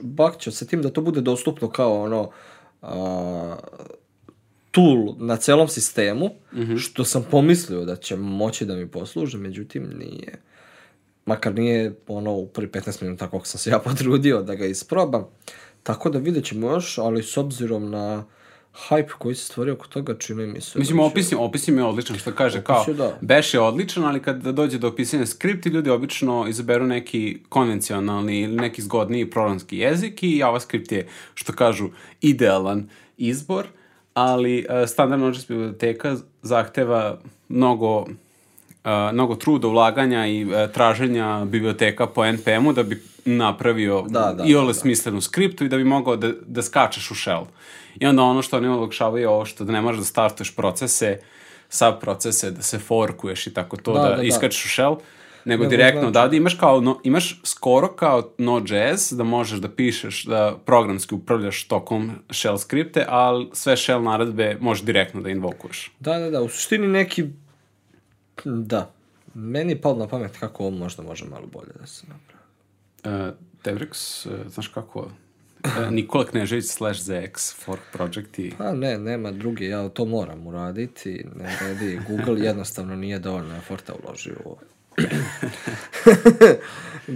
bakćao 0.00 0.52
sa 0.52 0.64
tim 0.64 0.82
da 0.82 0.90
to 0.90 1.00
bude 1.00 1.20
dostupno 1.20 1.70
kao 1.70 2.02
ono, 2.02 2.30
a, 2.82 3.56
tool 4.70 5.14
na 5.18 5.36
celom 5.36 5.68
sistemu, 5.68 6.30
Mhm. 6.52 6.76
što 6.76 7.04
sam 7.04 7.24
pomislio 7.24 7.84
da 7.84 7.96
će 7.96 8.16
moći 8.16 8.64
da 8.64 8.74
mi 8.74 8.88
posluži, 8.88 9.38
međutim 9.38 9.90
nije. 9.98 10.42
Makar 11.26 11.54
nije 11.54 11.94
ono 12.08 12.32
u 12.32 12.46
prvi 12.46 12.68
15 12.68 13.02
minuta 13.02 13.28
koliko 13.28 13.46
sam 13.46 13.58
se 13.58 13.70
ja 13.70 13.78
potrudio 13.88 14.42
da 14.42 14.54
ga 14.54 14.66
isprobam. 14.66 15.24
Tako 15.82 16.10
da 16.10 16.18
vidjet 16.18 16.44
ćemo 16.44 16.70
još, 16.70 16.98
ali 16.98 17.22
s 17.22 17.36
obzirom 17.36 17.90
na 17.90 18.24
hype 18.88 19.12
koji 19.18 19.34
se 19.34 19.44
stvorio 19.44 19.74
oko 19.74 19.86
toga, 19.86 20.18
čini 20.18 20.46
mi 20.46 20.60
se... 20.60 20.78
Mislim, 20.78 20.96
da 20.96 21.02
će- 21.02 21.36
opis, 21.36 21.68
je- 21.68 21.84
odličan, 21.84 22.16
što 22.18 22.32
kaže, 22.32 22.62
kao, 22.64 22.84
da. 22.88 23.18
Bash 23.20 23.54
je 23.54 23.60
odličan, 23.60 24.04
ali 24.04 24.22
kad 24.22 24.36
dođe 24.42 24.78
do 24.78 24.88
opisanja 24.88 25.26
skripti, 25.26 25.68
ljudi 25.68 25.90
obično 25.90 26.46
izaberu 26.48 26.86
neki 26.86 27.38
konvencionalni 27.48 28.40
ili 28.40 28.56
neki 28.56 28.82
zgodniji 28.82 29.30
programski 29.30 29.78
jezik 29.78 30.22
i 30.22 30.38
JavaScript 30.38 30.92
je, 30.92 31.06
što 31.34 31.52
kažu, 31.52 31.88
idealan 32.20 32.88
izbor, 33.16 33.66
ali 34.14 34.66
uh, 34.70 34.88
standardna 34.88 35.26
Node.js 35.26 35.48
biblioteka 35.48 36.16
zahteva 36.42 37.20
mnogo 37.48 38.06
uh, 38.84 39.12
mnogo 39.12 39.34
truda, 39.34 39.68
ulaganja 39.68 40.26
i 40.26 40.44
uh, 40.44 40.52
traženja 40.74 41.44
biblioteka 41.44 42.06
po 42.06 42.24
NPM-u 42.24 42.72
da 42.72 42.82
bi 42.82 43.02
napravio 43.24 44.04
Da, 44.08 44.34
da, 44.38 44.44
i 44.46 44.56
ole 44.56 44.66
da, 44.66 44.74
smislenu 44.74 45.20
skriptu 45.20 45.64
i 45.64 45.68
da 45.68 45.76
bi 45.76 45.84
mogao 45.84 46.16
da, 46.16 46.32
da 46.46 46.62
skačeš 46.62 47.10
u 47.10 47.14
shell. 47.14 47.46
I 48.00 48.06
onda 48.06 48.22
ono 48.22 48.42
što 48.42 48.56
oni 48.56 48.68
olakšavaju 48.68 49.22
je 49.22 49.28
ovo 49.28 49.44
što 49.44 49.64
da 49.64 49.72
ne 49.72 49.80
možeš 49.80 49.98
da 49.98 50.04
startuješ 50.04 50.56
procese, 50.56 51.18
sub 51.68 51.94
procese, 52.00 52.50
da 52.50 52.62
se 52.62 52.78
forkuješ 52.78 53.46
i 53.46 53.54
tako 53.54 53.76
to, 53.76 53.92
Da, 53.92 54.02
da, 54.02 54.08
da, 54.08 54.16
da. 54.16 54.22
iskačeš 54.22 54.64
u 54.64 54.68
shell, 54.68 54.96
nego 55.44 55.62
Nego 55.62 55.70
direktno 55.70 56.10
znači- 56.10 56.30
da 56.30 56.36
imaš 56.36 56.54
kao, 56.54 56.80
no, 56.80 57.00
imaš 57.04 57.40
skoro 57.44 57.88
kao 57.88 58.30
Node.js 58.38 59.12
da 59.12 59.24
možeš 59.24 59.58
da 59.58 59.68
pišeš, 59.68 60.24
da 60.24 60.56
programski 60.64 61.14
upravljaš 61.14 61.64
tokom 61.64 62.12
shell 62.30 62.58
skripte, 62.58 63.04
ali 63.08 63.48
sve 63.52 63.76
shell 63.76 64.02
naredbe 64.02 64.56
možeš 64.60 64.84
direktno 64.84 65.20
da 65.20 65.30
invokuješ. 65.30 65.92
Da, 66.00 66.18
da, 66.18 66.30
da, 66.30 66.42
u 66.42 66.48
suštini 66.48 66.88
neki... 66.88 67.24
Da. 68.44 68.90
Meni 69.34 69.72
je 69.72 69.80
palo 69.80 69.98
na 69.98 70.08
pamet 70.08 70.36
kako 70.40 70.62
ovo 70.62 70.70
možda 70.76 71.02
može 71.02 71.24
malo 71.24 71.46
bolje 71.46 71.70
da 71.80 71.86
se 71.86 72.06
napravi. 72.06 72.44
Uh, 73.04 73.34
Devrex, 73.64 74.26
uh, 74.26 74.52
znaš 74.52 74.68
kako, 74.68 75.00
uh, 75.00 75.10
Nikola 75.90 76.24
Knežević 76.24 76.64
slash 76.64 77.00
ZX 77.00 77.54
fork 77.64 77.80
project 77.92 78.38
i 78.38 78.52
Pa 78.58 78.72
ne, 78.72 78.98
nema 78.98 79.32
druge, 79.32 79.66
ja 79.66 79.88
to 79.88 80.04
moram 80.04 80.46
uraditi, 80.46 81.26
ne 81.36 81.58
redi, 81.60 82.00
Google 82.08 82.44
jednostavno 82.44 82.96
nije 82.96 83.18
dovoljno 83.18 83.56
eforta 83.56 83.92
uložio 84.04 84.36
u 84.44 84.48
ovo. 84.48 84.58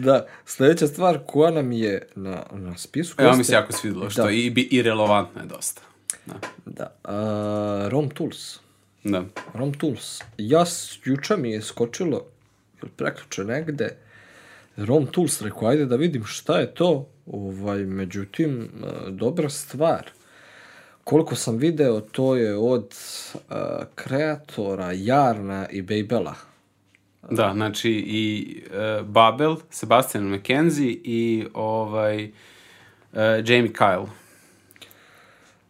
da, 0.04 0.26
sljedeća 0.46 0.86
stvar 0.86 1.18
koja 1.26 1.50
nam 1.50 1.72
je 1.72 2.06
na, 2.14 2.42
na 2.52 2.76
spisku... 2.76 3.22
Evo 3.22 3.36
mi 3.36 3.44
se 3.44 3.52
jako 3.52 3.72
svidilo, 3.72 4.10
što 4.10 4.22
Da. 4.22 4.30
i, 4.30 4.68
i 4.70 4.82
relevantno 4.82 5.40
je 5.40 5.46
dosta. 5.46 5.82
Da. 6.26 6.34
Da, 6.66 6.92
a, 7.04 7.88
ROM 7.90 8.10
Tools. 8.10 8.58
Da. 9.04 9.24
ROM 9.54 9.72
Tools. 9.72 10.22
Ja, 10.38 10.64
juče 11.04 11.36
mi 11.36 11.50
je 11.50 11.62
skočilo, 11.62 12.24
ili 12.82 12.90
preključe 12.96 13.44
negde, 13.44 13.96
ROM 14.76 15.06
Tools, 15.06 15.42
rekao, 15.42 15.68
ajde 15.68 15.86
da 15.86 15.96
vidim 15.96 16.24
šta 16.24 16.58
je 16.58 16.74
to, 16.74 17.08
ovaj, 17.26 17.78
međutim, 17.78 18.62
e, 18.62 19.10
dobra 19.10 19.48
stvar. 19.48 20.10
Koliko 21.04 21.34
sam 21.34 21.56
video, 21.56 22.00
to 22.00 22.36
je 22.36 22.56
od 22.56 22.94
uh, 23.34 23.40
kreatora 23.94 24.92
Jarna 24.92 25.68
i 25.70 25.82
Babela. 25.82 26.34
Da, 27.30 27.52
znači 27.54 27.90
i 27.90 28.56
uh, 28.66 29.06
Babel, 29.06 29.56
Sebastian 29.70 30.34
McKenzie 30.34 30.90
i 31.04 31.46
ovaj 31.54 32.24
uh, 32.24 32.30
Jamie 33.20 33.72
Kyle. 33.72 34.06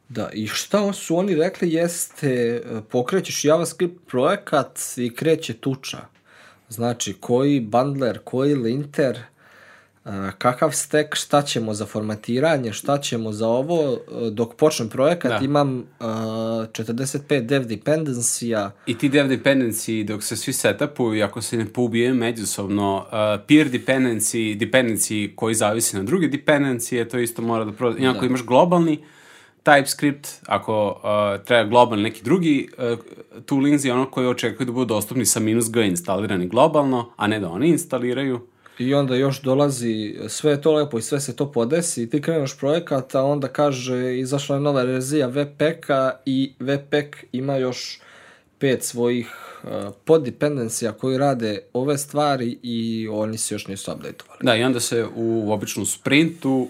Da, 0.08 0.28
i 0.32 0.46
šta 0.46 0.92
su 0.92 1.16
oni 1.16 1.34
rekli 1.34 1.72
jeste, 1.72 2.28
e, 2.28 2.62
pokrećeš 2.90 3.44
JavaScript 3.44 4.06
projekat 4.06 4.80
i 4.96 5.14
kreće 5.14 5.54
tuča. 5.54 5.98
Znači, 6.68 7.12
koji 7.20 7.60
bundler, 7.60 8.18
koji 8.24 8.54
linter, 8.54 9.18
e, 10.04 10.10
kakav 10.38 10.72
stack, 10.72 11.14
šta 11.14 11.42
ćemo 11.42 11.74
za 11.74 11.86
formatiranje, 11.86 12.72
šta 12.72 12.98
ćemo 12.98 13.32
za 13.32 13.48
ovo, 13.48 13.92
e, 13.92 14.30
dok 14.30 14.54
počnem 14.54 14.88
projekat 14.88 15.30
Da. 15.30 15.44
imam 15.44 15.78
e, 15.78 16.04
45 16.04 17.40
dev 17.40 17.64
dependencija, 17.64 18.70
I 18.86 18.98
ti 18.98 19.08
dev 19.08 19.26
dependency, 19.26 20.04
dok 20.04 20.22
se 20.22 20.36
svi 20.36 20.52
setupuju 20.52 21.24
ako 21.24 21.42
se 21.42 21.56
ne 21.56 21.66
poubijaju 21.66 22.14
međusobno, 22.14 22.96
uh, 22.96 23.46
peer 23.46 23.70
dependency, 23.70 24.58
dependency 24.58 25.34
koji 25.34 25.54
zavisi 25.54 25.96
na 25.96 26.02
druge 26.02 26.28
dependencije, 26.28 27.08
to 27.08 27.18
isto 27.18 27.42
mora 27.42 27.64
da 27.64 27.72
prođe. 27.72 27.98
I 27.98 28.06
ako 28.06 28.24
imaš 28.24 28.42
globalni 28.44 28.98
TypeScript, 29.68 30.28
ako 30.46 30.86
uh, 30.86 31.44
treba 31.44 31.68
globalni 31.68 32.02
neki 32.02 32.22
drugi 32.22 32.68
uh, 32.78 32.98
toolings 33.46 33.84
i 33.84 33.90
ono 33.90 34.10
koji 34.10 34.26
očekuju 34.26 34.66
da 34.66 34.72
budu 34.72 34.94
dostupni 34.94 35.26
sa 35.26 35.40
minus 35.40 35.70
g 35.70 35.86
instalirani 35.86 36.48
globalno, 36.48 37.12
a 37.16 37.26
ne 37.26 37.40
da 37.40 37.48
oni 37.48 37.68
instaliraju. 37.68 38.40
I 38.78 38.94
onda 38.94 39.16
još 39.16 39.42
dolazi, 39.42 40.16
sve 40.28 40.50
je 40.50 40.62
to 40.62 40.72
lepo 40.72 40.98
i 40.98 41.02
sve 41.02 41.20
se 41.20 41.36
to 41.36 41.52
podesi 41.52 42.02
i 42.02 42.10
ti 42.10 42.22
kreneš 42.22 42.58
projekat, 42.58 43.14
a 43.14 43.22
onda 43.22 43.48
kaže 43.48 44.18
izašla 44.18 44.56
je 44.56 44.60
nova 44.60 44.82
verzija 44.82 45.28
Webpacka 45.28 46.12
i 46.26 46.52
Webpack 46.60 47.16
ima 47.32 47.56
još 47.56 48.00
pet 48.58 48.84
svojih 48.84 49.34
uh, 49.62 49.70
poddependencija 50.04 50.92
koji 50.92 51.18
rade 51.18 51.58
ove 51.72 51.98
stvari 51.98 52.58
i 52.62 53.08
oni 53.10 53.38
se 53.38 53.54
još 53.54 53.66
nisu 53.66 53.92
updateovali. 53.92 54.38
Da, 54.42 54.56
i 54.56 54.62
onda 54.62 54.80
se 54.80 55.06
u 55.16 55.52
običnom 55.52 55.86
sprintu 55.86 56.68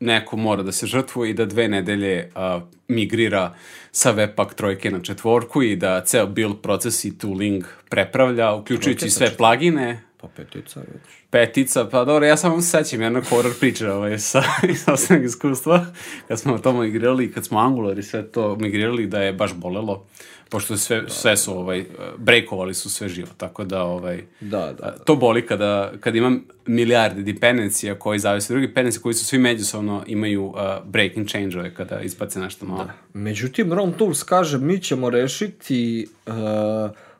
neko 0.00 0.36
mora 0.36 0.62
da 0.62 0.72
se 0.72 0.86
žrtvuje 0.86 1.30
i 1.30 1.34
da 1.34 1.44
dve 1.44 1.68
nedelje 1.68 2.30
uh, 2.34 2.62
migrira 2.88 3.54
sa 3.90 4.14
Webpack 4.14 4.54
trojke 4.54 4.90
na 4.90 5.00
četvorku 5.02 5.62
i 5.62 5.76
da 5.76 6.04
ceo 6.04 6.26
build 6.26 6.60
proces 6.62 7.04
i 7.04 7.18
tooling 7.18 7.64
prepravlja, 7.88 8.54
uključujući 8.54 9.10
sve 9.10 9.36
plugine, 9.36 10.02
Pa 10.20 10.28
petica 10.28 10.80
već. 10.80 11.02
petica, 11.30 11.88
pa 11.90 12.04
dobro, 12.04 12.26
ja 12.26 12.36
samo 12.36 12.60
se 12.60 12.70
sećam 12.70 13.02
jednog 13.02 13.24
horror 13.24 13.52
priče 13.60 13.90
ovaj, 13.90 14.18
sa, 14.18 14.42
iz 14.72 14.84
osnovnog 14.88 15.26
iskustva, 15.26 15.86
kad 16.28 16.40
smo 16.40 16.58
to 16.58 16.72
migrirali 16.72 17.24
i 17.24 17.32
kad 17.32 17.46
smo 17.46 17.58
Angular 17.58 17.98
i 17.98 18.02
sve 18.02 18.22
to 18.22 18.56
migrirali, 18.56 19.06
da 19.06 19.22
je 19.22 19.32
baš 19.32 19.54
bolelo, 19.54 20.06
pošto 20.48 20.76
sve, 20.76 21.04
sve 21.08 21.36
su, 21.36 21.58
ovaj, 21.58 21.84
breakovali 22.16 22.74
su 22.74 22.90
sve 22.90 23.08
živo, 23.08 23.28
tako 23.36 23.64
da, 23.64 23.82
ovaj, 23.82 24.22
Da, 24.40 24.72
da. 24.72 24.86
a, 24.86 24.98
to 25.04 25.16
boli 25.16 25.46
kada, 25.46 25.92
kada 26.00 26.18
imam 26.18 26.44
milijarde 26.66 27.22
dependencija 27.22 27.94
koji 27.94 28.18
zavise 28.18 28.52
od 28.52 28.54
drugih 28.54 28.68
dependencija 28.68 29.02
koji 29.02 29.14
su 29.14 29.24
svi 29.24 29.38
međusobno 29.38 30.04
imaju 30.06 30.44
uh, 30.44 30.54
breaking 30.84 31.28
change-ove 31.28 31.74
kada 31.74 32.00
ispace 32.00 32.40
nešto 32.40 32.66
novo. 32.66 32.86
Međutim, 33.12 33.72
ROM 33.72 33.92
Tools 33.92 34.22
kaže 34.22 34.58
mi 34.58 34.80
ćemo 34.80 35.10
rešiti 35.10 36.08
uh, 36.26 36.34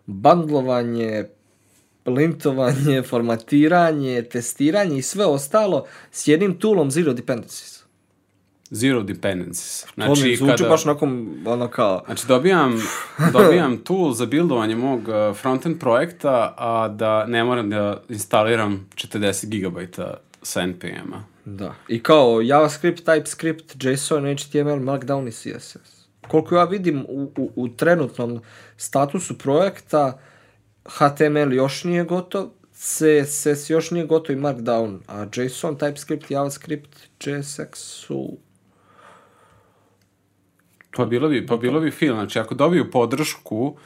bandlovanje, 0.07 1.25
lintovanje, 2.09 3.03
formatiranje, 3.03 4.23
testiranje 4.23 4.99
i 4.99 5.03
sve 5.03 5.27
ostalo 5.27 5.85
s 6.11 6.29
jednim 6.29 6.59
toolom 6.59 6.91
Zero 6.91 7.13
Dependencies. 7.13 7.79
Zero 8.71 9.03
dependencies. 9.03 9.87
Znači, 9.95 10.09
to 10.09 10.11
mi 10.11 10.17
Znači, 10.17 10.37
zvuči 10.37 10.57
kada, 10.57 10.69
baš 10.69 10.87
onako, 10.87 11.09
ono 11.47 11.69
kao, 11.69 12.03
znači 12.07 12.27
dobijam, 12.27 12.83
dobijam 13.33 13.77
tool 13.77 14.13
za 14.13 14.27
buildovanje 14.27 14.77
mog 14.77 15.01
uh, 15.09 15.37
frontend 15.37 15.81
projekta, 15.81 16.55
a 16.57 16.89
da 16.89 17.27
ne 17.27 17.45
moram 17.45 17.71
da 17.71 18.03
instaliram 18.09 18.89
40 18.95 19.47
GB 19.47 19.79
sa 20.43 20.63
NPM-a. 20.63 21.25
da. 21.45 21.75
I 21.89 22.03
kao 22.03 22.41
JavaScript, 22.41 23.07
TypeScript, 23.07 23.91
JSON, 23.91 24.37
HTML, 24.37 24.81
Markdown 24.81 25.29
i 25.29 25.33
CSS. 25.33 26.09
Koliko 26.29 26.55
ja 26.55 26.65
vidim 26.65 27.05
u, 27.09 27.33
u, 27.37 27.53
u 27.57 27.69
trenutnom 27.69 28.41
statusu 28.77 29.39
projekta, 29.39 30.19
HTML 30.89 31.53
još 31.53 31.85
nije 31.85 32.05
gotov, 32.05 32.49
CSS 32.73 33.71
još 33.71 33.91
nije 33.91 34.07
gotov 34.07 34.37
i 34.37 34.39
Markdown, 34.39 34.99
a 35.07 35.27
JSON, 35.35 35.77
TypeScript, 35.77 36.25
JavaScript, 36.31 36.89
JSX 37.21 37.75
su... 37.75 38.37
Pa 40.97 41.05
bilo 41.05 41.29
bi, 41.29 41.47
pa 41.47 41.57
bilo 41.57 41.81
bi 41.81 41.91
fil. 41.91 42.15
Znači, 42.15 42.39
ako 42.39 42.55
dobiju 42.55 42.91
podršku 42.91 43.77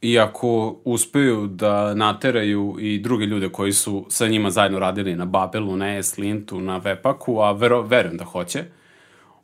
i 0.00 0.18
ako 0.18 0.80
uspeju 0.84 1.46
da 1.46 1.94
nateraju 1.94 2.76
i 2.80 2.98
druge 2.98 3.26
ljude 3.26 3.48
koji 3.48 3.72
su 3.72 4.06
sa 4.08 4.28
njima 4.28 4.50
zajedno 4.50 4.78
radili 4.78 5.16
na 5.16 5.24
Babelu, 5.24 5.76
na 5.76 5.96
ESLintu, 5.98 6.60
na 6.60 6.80
Webpacku, 6.80 7.48
a 7.48 7.52
vero, 7.52 7.82
verujem 7.82 8.16
da 8.16 8.24
hoće, 8.24 8.64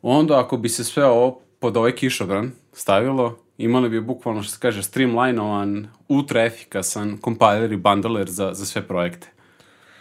onda 0.01 0.39
ako 0.39 0.57
bi 0.57 0.69
se 0.69 0.83
sve 0.83 1.05
ovo 1.05 1.41
pod 1.59 1.77
ovaj 1.77 1.91
kišobran 1.91 2.51
stavilo, 2.73 3.37
imali 3.57 3.89
bi 3.89 4.01
bukvalno, 4.01 4.43
što 4.43 4.51
se 4.51 4.57
kaže, 4.59 4.83
streamlinovan, 4.83 5.87
ultra 6.07 6.43
efikasan 6.43 7.17
compiler 7.23 7.71
i 7.71 7.77
bundler 7.77 8.29
za, 8.29 8.53
za 8.53 8.65
sve 8.65 8.81
projekte. 8.81 9.27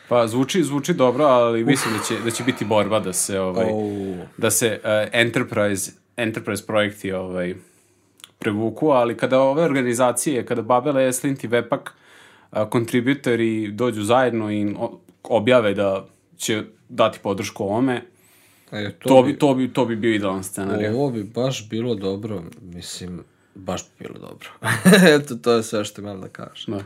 Pa 0.08 0.26
zvuči, 0.26 0.64
zvuči 0.64 0.94
dobro, 0.94 1.25
ali 1.25 1.64
mislim 1.64 1.94
da 1.94 2.04
će, 2.04 2.14
da 2.25 2.30
će 2.30 2.44
biti 2.44 2.64
borba 2.64 3.00
da 3.00 3.12
se 3.12 3.40
ovaj, 3.40 3.70
Au. 3.70 4.16
da 4.37 4.50
se 4.50 4.80
uh, 4.84 4.90
enterprise 5.12 5.92
enterprise 6.16 6.66
projekti 6.66 7.12
ovaj 7.12 7.54
prevuku, 8.38 8.90
ali 8.90 9.16
kada 9.16 9.40
ove 9.40 9.62
organizacije, 9.62 10.46
kada 10.46 10.62
Babel, 10.62 10.99
Eslint 10.99 11.44
i 11.44 11.49
Webpack 11.49 11.90
uh, 12.52 12.68
kontributori 12.68 13.70
dođu 13.73 14.02
zajedno 14.02 14.52
i 14.52 14.75
objave 15.23 15.75
da 15.75 16.06
će 16.37 16.62
dati 16.88 17.18
podršku 17.23 17.64
ovome, 17.64 18.02
E, 18.75 18.90
To 18.99 19.23
bi, 19.23 19.38
to 19.38 19.54
bi, 19.54 19.73
to 19.73 19.84
bi 19.84 19.96
bio 19.96 20.14
idealan 20.14 20.44
scenarij. 20.44 20.88
Ovo 20.88 21.11
bi 21.11 21.25
baš 21.25 21.68
bilo 21.68 21.94
dobro, 21.94 22.42
mislim, 22.62 23.20
baš 23.54 23.82
bi 23.82 23.88
bilo 23.99 24.18
dobro. 24.18 24.49
Eto, 25.16 25.34
to 25.34 25.52
je 25.52 25.62
sve 25.62 25.84
što 25.84 26.00
imam 26.00 26.20
da 26.20 26.28
kažem. 26.28 26.75
Da. 26.75 26.84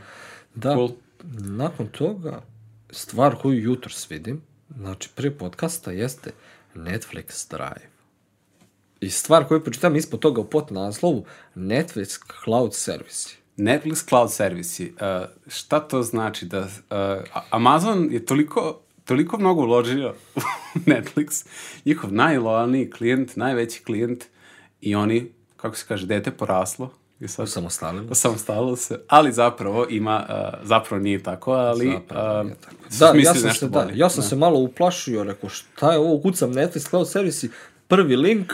Da, 0.55 0.75
Cool. 0.75 0.91
nakon 1.39 1.87
toga, 1.89 2.43
stvar 2.91 3.37
koju 3.37 3.63
jutro 3.63 3.93
vidim, 4.11 4.43
znači 4.77 5.09
prvi 5.15 5.31
podcasta 5.31 5.93
jeste 5.93 6.31
Netflix 6.75 7.51
Drive. 7.51 7.89
I 9.01 9.11
stvar 9.11 9.45
koju 9.45 9.65
pročitam 9.65 9.97
ispod 9.97 10.21
toga 10.21 10.41
u 10.41 10.51
pot 10.51 10.71
naslovu, 10.71 11.25
Netflix 11.55 12.19
Cloud 12.45 12.75
Service. 12.75 13.39
Netflix 13.57 14.09
cloud 14.09 14.33
servisi, 14.33 14.93
uh, 14.93 15.29
šta 15.47 15.81
to 15.81 16.03
znači 16.03 16.47
da 16.47 16.61
uh, 16.61 16.69
Amazon 17.51 18.09
je 18.13 18.27
toliko 18.27 18.81
toliko 19.05 19.39
mnogo 19.39 19.63
uložio 19.63 20.15
u 20.37 20.41
Netflix, 20.93 21.47
njihov 21.85 22.13
najlojalniji 22.13 22.91
klijent, 22.91 23.37
najveći 23.37 23.83
klijent 23.83 24.25
i 24.81 24.95
oni, 24.95 25.33
kako 25.61 25.77
se 25.77 25.85
kaže, 25.89 26.07
dete 26.07 26.31
poraslo 26.31 26.91
i 27.21 27.29
sad 27.29 27.49
Samostalilo. 27.49 28.15
samostalilo 28.15 28.77
se, 28.77 29.01
ali 29.09 29.33
zapravo 29.33 29.87
ima, 29.91 30.27
uh, 30.29 30.35
zapravo 30.63 31.03
nije 31.03 31.23
tako, 31.23 31.53
ali 31.53 31.93
Zapravo 32.09 32.43
nije 32.43 32.57
tako. 32.61 32.75
Da, 32.99 33.13
ja 33.19 33.35
sam, 33.35 33.53
se, 33.53 33.69
da, 33.69 33.89
ja 33.95 34.11
sam 34.11 34.23
se 34.23 34.37
malo 34.37 34.59
uplašio, 34.59 35.25
rekao 35.25 35.51
šta 35.51 35.93
je 35.93 35.99
ovo, 35.99 36.23
kucam 36.23 36.53
Netflix 36.53 36.89
Cloud 36.89 37.11
Service, 37.11 37.49
prvi 37.89 38.17
link, 38.17 38.53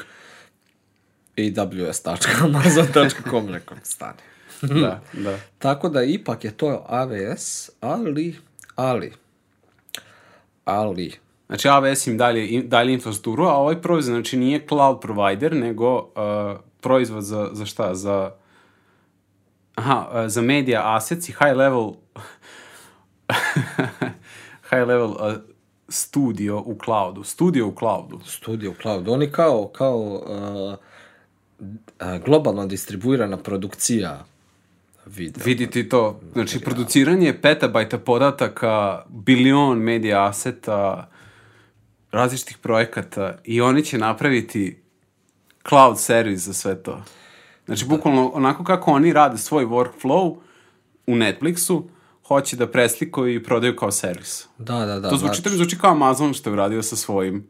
aws.amazon.com, 1.36 3.48
rekao, 3.54 3.76
stani. 3.82 4.18
Da, 4.62 5.00
da. 5.12 5.38
Tako 5.58 5.88
da 5.88 6.02
ipak 6.02 6.44
je 6.44 6.50
to 6.50 6.86
AWS, 6.88 7.70
ali, 7.80 8.36
ali, 8.76 9.12
ali, 10.64 11.12
Znači 11.46 11.68
AWS 11.68 12.10
im 12.10 12.18
dalje, 12.18 12.62
dalje 12.62 12.92
infrastrukturu, 12.92 13.44
a 13.44 13.54
ovaj 13.54 13.82
proizvod 13.82 14.14
znači 14.14 14.36
nije 14.36 14.66
cloud 14.68 15.00
provider, 15.00 15.56
nego 15.56 15.96
uh, 15.96 16.04
proizvod 16.84 17.22
za, 17.22 17.48
za 17.52 17.66
šta? 17.66 17.94
Za, 17.94 18.32
aha, 19.74 20.08
uh, 20.12 20.28
za 20.28 20.42
media 20.42 20.82
assets 20.84 21.28
i 21.28 21.32
high 21.32 21.56
level 21.56 21.92
high 24.70 24.86
level 24.86 25.10
uh, 25.10 25.34
studio 25.88 26.58
u 26.58 26.76
cloudu. 26.84 27.24
Studio 27.24 27.68
u 27.68 27.74
cloudu. 27.78 28.20
Studio 28.24 28.74
Cloud, 28.82 29.08
oni 29.08 29.30
kao, 29.32 29.68
kao 29.68 29.98
uh, 29.98 30.74
globalno 32.24 32.66
distribuirana 32.66 33.36
produkcija 33.36 34.24
videa. 35.06 35.44
Vidite 35.44 35.88
to. 35.88 36.20
Znači, 36.32 36.60
produciranje 36.60 37.40
petabajta 37.42 37.98
podataka, 37.98 39.04
bilion 39.08 39.78
media 39.78 40.24
aseta, 40.24 41.10
različitih 42.12 42.58
projekata 42.58 43.38
i 43.44 43.60
oni 43.60 43.84
će 43.84 43.98
napraviti 43.98 44.83
cloud 45.68 46.00
servis 46.00 46.40
za 46.40 46.52
sve 46.52 46.82
to. 46.82 47.02
Znači, 47.66 47.84
bukvalno 47.84 48.30
onako 48.34 48.64
kako 48.64 48.90
oni 48.90 49.12
rade 49.12 49.38
svoj 49.38 49.66
workflow 49.66 50.36
u 51.06 51.14
Netflixu, 51.14 51.82
hoće 52.26 52.56
da 52.56 52.70
preslikuju 52.70 53.34
i 53.34 53.42
prodaju 53.42 53.76
kao 53.76 53.90
servis. 53.90 54.46
Da, 54.58 54.86
da, 54.86 55.00
da. 55.00 55.10
To 55.10 55.16
zvuči, 55.16 55.42
to 55.42 55.50
mi 55.50 55.56
zvuči 55.56 55.78
kao 55.78 55.90
Amazon 55.90 56.34
što 56.34 56.50
je 56.50 56.52
uradio 56.52 56.82
sa 56.82 56.96
svojim. 56.96 57.46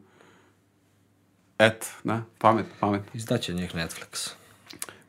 Eto, 1.59 1.87
da, 2.03 2.21
pametno, 2.37 2.71
pametno. 2.79 3.11
Izdaće 3.13 3.53
njih 3.53 3.75
Netflix. 3.75 4.29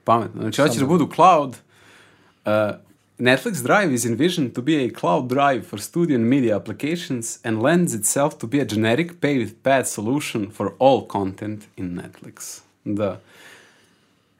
Pametno. 0.04 0.42
Znači, 0.42 0.62
hoće 0.62 0.80
da 0.80 0.86
budu 0.86 1.10
cloud. 1.14 1.56
Uh, 2.44 2.52
Netflix 3.18 3.62
Drive 3.62 3.94
is 3.94 4.04
envisioned 4.04 4.52
to 4.52 4.62
be 4.62 4.84
a 4.84 4.90
cloud 5.00 5.28
drive 5.28 5.62
for 5.62 5.80
studio 5.80 6.16
and 6.16 6.28
media 6.28 6.56
applications 6.56 7.38
and 7.44 7.62
lends 7.62 7.94
itself 7.94 8.34
to 8.38 8.46
be 8.46 8.60
a 8.60 8.64
generic 8.64 9.20
pay 9.20 9.38
with 9.38 9.54
path 9.62 9.86
solution 9.86 10.50
for 10.50 10.74
all 10.78 11.06
content 11.06 11.62
in 11.76 11.94
Netflix. 11.94 12.60
Da. 12.86 13.20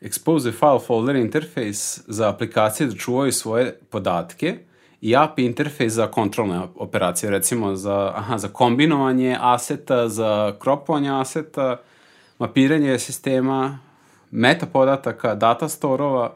Expose 0.00 0.52
file 0.52 0.78
folder 0.86 1.16
interface 1.16 2.00
za 2.06 2.28
aplikacije 2.28 2.86
da 2.86 2.94
čuvaju 2.94 3.32
svoje 3.32 3.78
podatke 3.90 4.58
i 5.00 5.16
API 5.16 5.44
interface 5.44 5.88
za 5.88 6.06
kontrolne 6.06 6.60
operacije, 6.74 7.30
recimo 7.30 7.76
za, 7.76 8.12
aha, 8.14 8.38
za 8.38 8.48
kombinovanje 8.48 9.36
aseta, 9.40 10.08
za 10.08 10.54
kropovanje 10.58 11.10
aseta, 11.10 11.80
mapiranje 12.38 12.98
sistema, 12.98 13.78
meta 14.30 14.66
podataka, 14.66 15.34
data 15.34 15.68
storova, 15.68 16.34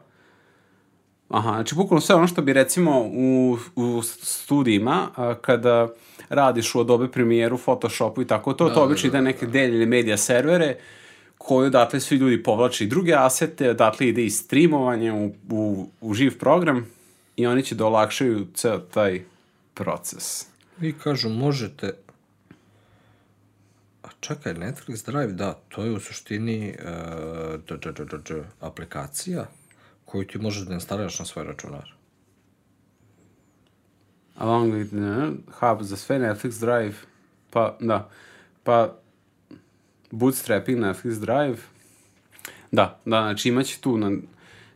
Aha, 1.29 1.51
znači 1.51 1.75
bukvalno 1.75 2.01
sve 2.01 2.15
ono 2.15 2.27
što 2.27 2.43
bi 2.43 2.53
recimo 2.53 3.01
u, 3.01 3.57
u 3.77 4.03
studijima, 4.03 5.09
a, 5.17 5.35
kada 5.35 5.89
radiš 6.29 6.75
u 6.75 6.81
Adobe 6.81 7.09
Premiere, 7.09 7.55
u 7.55 7.59
Photoshopu 7.59 8.23
i 8.23 8.27
tako 8.27 8.53
to, 8.53 8.69
to 8.69 8.83
obično 8.83 9.09
ide 9.09 9.21
neke 9.21 9.47
deljene 9.47 9.87
media 9.87 10.17
servere 10.17 10.77
koju 11.41 11.67
odatle 11.67 12.01
svi 12.01 12.17
ljudi 12.17 12.43
povlače 12.43 12.85
i 12.85 12.87
druge 12.87 13.15
asete, 13.17 13.71
odatle 13.71 14.09
ide 14.09 14.25
i 14.25 14.31
streamovanje 14.31 15.13
u, 15.13 15.33
u, 15.51 15.89
u 16.01 16.15
živ 16.15 16.39
program 16.39 16.87
i 17.37 17.47
oni 17.47 17.63
će 17.63 17.75
da 17.75 17.87
olakšaju 17.87 18.47
ceo 18.55 18.79
taj 18.79 19.23
proces. 19.75 20.47
I 20.81 20.93
kažu, 20.93 21.29
možete... 21.29 21.95
A 24.03 24.09
čekaj, 24.21 24.55
Netflix 24.55 25.07
Drive, 25.07 25.33
da, 25.33 25.53
to 25.69 25.85
je 25.85 25.91
u 25.91 26.01
suštini 26.01 26.75
uh, 26.79 27.61
d, 27.65 27.77
d, 27.77 27.93
d, 27.93 28.05
d, 28.05 28.19
d, 28.29 28.43
aplikacija 28.61 29.47
koju 30.05 30.27
ti 30.27 30.39
možeš 30.39 30.67
da 30.69 30.75
instaliraš 30.75 31.19
na 31.19 31.25
svoj 31.25 31.45
računar. 31.45 31.95
Along 34.37 34.73
with 34.73 34.93
uh, 34.93 35.35
hub 35.61 35.83
za 35.83 35.97
sve 35.97 36.19
Netflix 36.19 36.61
Drive, 36.61 36.95
pa 37.51 37.77
da, 37.81 38.11
pa 38.63 39.01
bootstrapping 40.11 40.79
Netflix 40.79 41.19
Drive, 41.19 41.57
da, 42.71 42.99
da, 43.05 43.21
znači 43.21 43.49
imaće 43.49 43.81
tu, 43.81 43.97
na, 43.99 44.13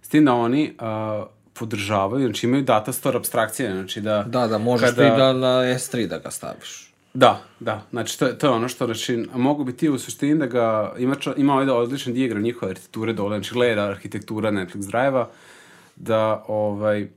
s 0.02 0.08
tim 0.08 0.24
da 0.24 0.32
oni 0.32 0.72
uh, 0.72 1.26
podržavaju, 1.52 2.26
znači 2.26 2.46
imaju 2.46 2.62
data 2.62 2.92
store 2.92 3.16
abstrakcije, 3.18 3.72
znači 3.72 4.00
da... 4.00 4.22
Da, 4.22 4.46
da, 4.46 4.58
možeš 4.58 4.90
kada- 4.90 5.02
ti 5.04 5.18
da 5.18 5.32
na 5.32 5.48
S3 5.64 6.06
da 6.06 6.18
ga 6.18 6.30
staviš. 6.30 6.90
Da, 7.14 7.42
da, 7.60 7.82
znači 7.90 8.18
to, 8.18 8.26
je- 8.26 8.38
to 8.38 8.46
je 8.46 8.50
ono 8.50 8.68
što, 8.68 8.86
znači, 8.86 9.26
mogu 9.34 9.64
bi 9.64 9.76
ti 9.76 9.88
u 9.88 9.98
suštini 9.98 10.34
da 10.34 10.46
ga, 10.46 10.92
ima, 10.98 11.14
čo, 11.14 11.34
ima 11.36 11.52
ovaj 11.52 11.68
odličan 11.68 12.12
dijagram 12.12 12.42
njihove 12.42 12.70
arhitekture 12.70 13.12
dole, 13.12 13.38
znači 13.38 13.54
gleda 13.54 13.84
arhitektura 13.84 14.50
Netflix 14.50 14.86
Drive-a, 14.86 15.28
da, 15.96 16.44
ovaj, 16.48 17.08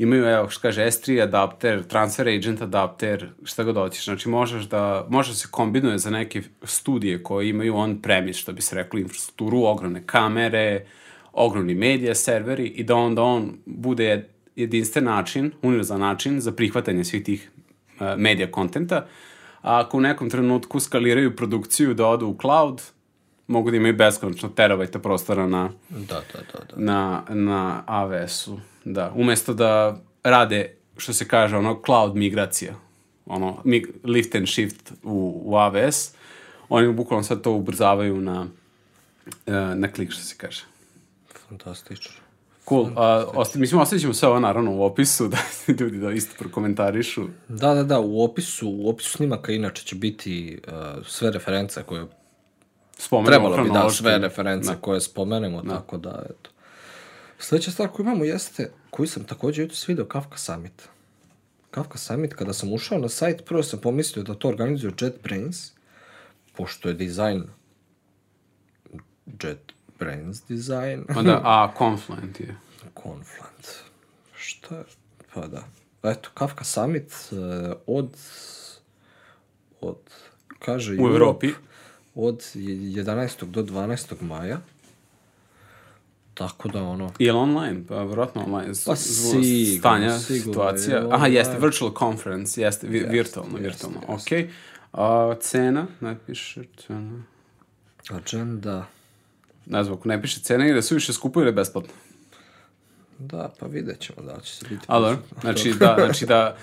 imaju, 0.00 0.24
evo, 0.24 0.48
što 0.48 0.60
kaže, 0.60 0.82
S3 0.86 1.22
adapter, 1.22 1.82
transfer 1.86 2.28
agent 2.28 2.62
adapter, 2.62 3.28
šta 3.44 3.64
god 3.64 3.76
hoćeš, 3.76 4.04
znači 4.04 4.28
možeš 4.28 4.64
da, 4.64 5.06
može 5.08 5.30
da 5.32 5.36
se 5.36 5.48
kombinuje 5.50 5.98
za 5.98 6.10
neke 6.10 6.42
studije 6.62 7.22
koje 7.22 7.48
imaju 7.48 7.76
on-premise, 7.76 8.40
što 8.40 8.52
bi 8.52 8.62
se 8.62 8.76
reklo, 8.76 8.98
infrastrukturu, 9.00 9.62
ogromne 9.64 10.02
kamere, 10.06 10.84
ogromni 11.32 11.74
medija 11.74 12.14
serveri 12.14 12.66
i 12.66 12.84
da 12.84 12.94
onda 12.94 13.22
on 13.22 13.52
bude 13.66 14.04
jed- 14.04 14.24
jedinstven 14.56 15.04
način, 15.04 15.52
univerzal 15.62 15.98
način 15.98 16.40
za 16.40 16.52
prihvatanje 16.52 17.04
svih 17.04 17.24
tih 17.24 17.50
uh, 18.00 18.06
medija 18.16 18.50
kontenta. 18.50 19.06
A 19.62 19.80
ako 19.80 19.96
u 19.96 20.00
nekom 20.00 20.30
trenutku 20.30 20.80
skaliraju 20.80 21.36
produkciju 21.36 21.94
da 21.94 22.06
odu 22.06 22.26
u 22.26 22.36
cloud, 22.40 22.82
mogu 23.46 23.70
da 23.70 23.76
imaju 23.76 23.96
beskonačno 23.96 24.48
terabajta 24.48 24.98
prostora 24.98 25.46
na, 25.46 25.70
Da, 25.88 26.14
da, 26.32 26.40
da, 26.52 26.64
da. 26.64 26.74
na, 26.76 27.22
na 27.28 27.84
AWS-u. 27.86 28.69
Da, 28.84 29.12
umesto 29.16 29.54
da 29.54 30.00
rade, 30.22 30.76
što 30.96 31.12
se 31.12 31.28
kaže, 31.28 31.56
ono, 31.56 31.80
cloud 31.84 32.16
migracija, 32.16 32.74
ono, 33.26 33.56
mig, 33.64 33.86
lift 34.04 34.34
and 34.34 34.48
shift 34.48 34.92
u, 35.02 35.42
u 35.44 35.52
AWS, 35.52 36.14
oni 36.68 36.92
bukvalno 36.92 37.22
sad 37.22 37.42
to 37.42 37.52
ubrzavaju 37.52 38.20
na, 38.20 38.46
e, 39.46 39.52
na 39.52 39.88
klik, 39.88 40.10
što 40.10 40.22
se 40.22 40.34
kaže. 40.36 40.62
Fantastično. 41.48 42.12
Cool. 42.68 42.88
A, 42.96 43.24
osta, 43.34 43.58
mislim, 43.58 43.80
ostavit 43.80 44.02
ćemo 44.02 44.14
sve 44.14 44.28
ovo 44.28 44.40
naravno 44.40 44.72
u 44.72 44.82
opisu, 44.82 45.28
da 45.32 45.38
ljudi 45.80 45.98
da 45.98 46.12
isto 46.12 46.34
prokomentarišu. 46.38 47.26
Da, 47.48 47.74
da, 47.74 47.82
da, 47.82 48.00
u 48.00 48.24
opisu, 48.24 48.68
u 48.68 48.88
opisu 48.88 49.10
snimaka 49.10 49.52
inače 49.52 49.82
će 49.84 49.96
biti 49.96 50.60
uh, 50.66 51.06
sve 51.06 51.30
reference 51.30 51.82
koje 51.82 52.06
Spomenemo 52.98 53.48
trebalo 53.48 53.64
bi 53.64 53.70
da 53.70 53.90
sve 53.90 54.18
reference 54.18 54.70
Da. 54.70 54.80
koje 54.80 55.00
spomenemo, 55.00 55.62
tako 55.62 55.96
da, 55.96 56.22
eto. 56.24 56.50
Sljedeća 57.40 57.70
stvar 57.70 57.88
koju 57.88 58.04
imamo 58.06 58.24
jeste, 58.24 58.70
koju 58.90 59.06
sam 59.06 59.24
također 59.24 59.62
jutros 59.64 59.88
vidio, 59.88 60.04
Kafka 60.04 60.36
Summit. 60.38 60.88
Kafka 61.70 61.98
Summit, 61.98 62.34
kada 62.34 62.52
sam 62.52 62.72
ušao 62.72 62.98
na 62.98 63.08
sajt, 63.08 63.44
prvo 63.44 63.62
sam 63.62 63.80
pomislio 63.80 64.24
da 64.24 64.34
to 64.34 64.48
organizuje 64.48 64.92
JetBrains, 65.00 65.72
pošto 66.56 66.88
je 66.88 66.94
dizajn 66.94 67.44
JetBrains 69.42 70.42
dizajn. 70.48 71.04
Onda, 71.16 71.40
a 71.44 71.72
Confluent 71.78 72.40
je. 72.40 72.56
Confluent. 73.02 73.66
Šta 74.36 74.76
je? 74.76 74.84
Pa 75.34 75.46
da. 75.46 75.64
Eto, 76.02 76.28
Kafka 76.34 76.64
Summit 76.64 77.12
uh, 77.30 77.38
od, 77.86 78.16
od, 79.80 79.98
kaže 80.58 80.92
U 80.92 80.96
Europe, 80.96 81.46
Evropi. 81.46 81.52
od 82.14 82.38
11. 82.54 83.44
do 83.44 83.62
12. 83.62 84.22
maja. 84.22 84.60
Tako 86.40 86.68
da 86.68 86.82
ono, 86.82 87.12
Je 87.18 87.32
li 87.32 87.38
online? 87.38 87.82
Pa, 87.88 88.02
vjerojatno 88.02 88.44
online. 88.44 88.72
Pa 88.86 88.96
sigurno, 88.96 89.78
stanja, 89.78 90.18
sigurno 90.18 90.52
situacija. 90.52 90.98
je 90.98 91.06
Aha, 91.10 91.26
jeste, 91.26 91.58
virtual 91.58 91.92
conference, 91.98 92.60
jeste, 92.60 92.86
vi, 92.86 92.98
virtualno, 92.98 93.58
virtualno, 93.58 94.00
jeste, 94.08 94.44
ok. 94.44 94.50
A 94.92 95.34
cena, 95.40 95.86
ne 96.00 96.16
piše 96.26 96.62
cena. 96.86 97.22
Agenda. 98.10 98.86
Ne 99.66 99.84
znam, 99.84 99.96
ako 99.96 100.08
ne 100.08 100.22
piše 100.22 100.40
cena 100.40 100.66
ili 100.66 100.82
su 100.82 100.94
više 100.94 101.12
skupo 101.12 101.40
ili 101.40 101.52
besplatno. 101.52 101.92
Da, 103.18 103.50
pa 103.58 103.66
vidjet 103.66 104.00
ćemo 104.00 104.22
da 104.22 104.40
će 104.40 104.54
se 104.54 104.66
biti... 104.68 104.84
Ali, 104.86 105.16
znači 105.40 105.74
da, 105.78 105.96
znači 105.98 106.26
da, 106.26 106.56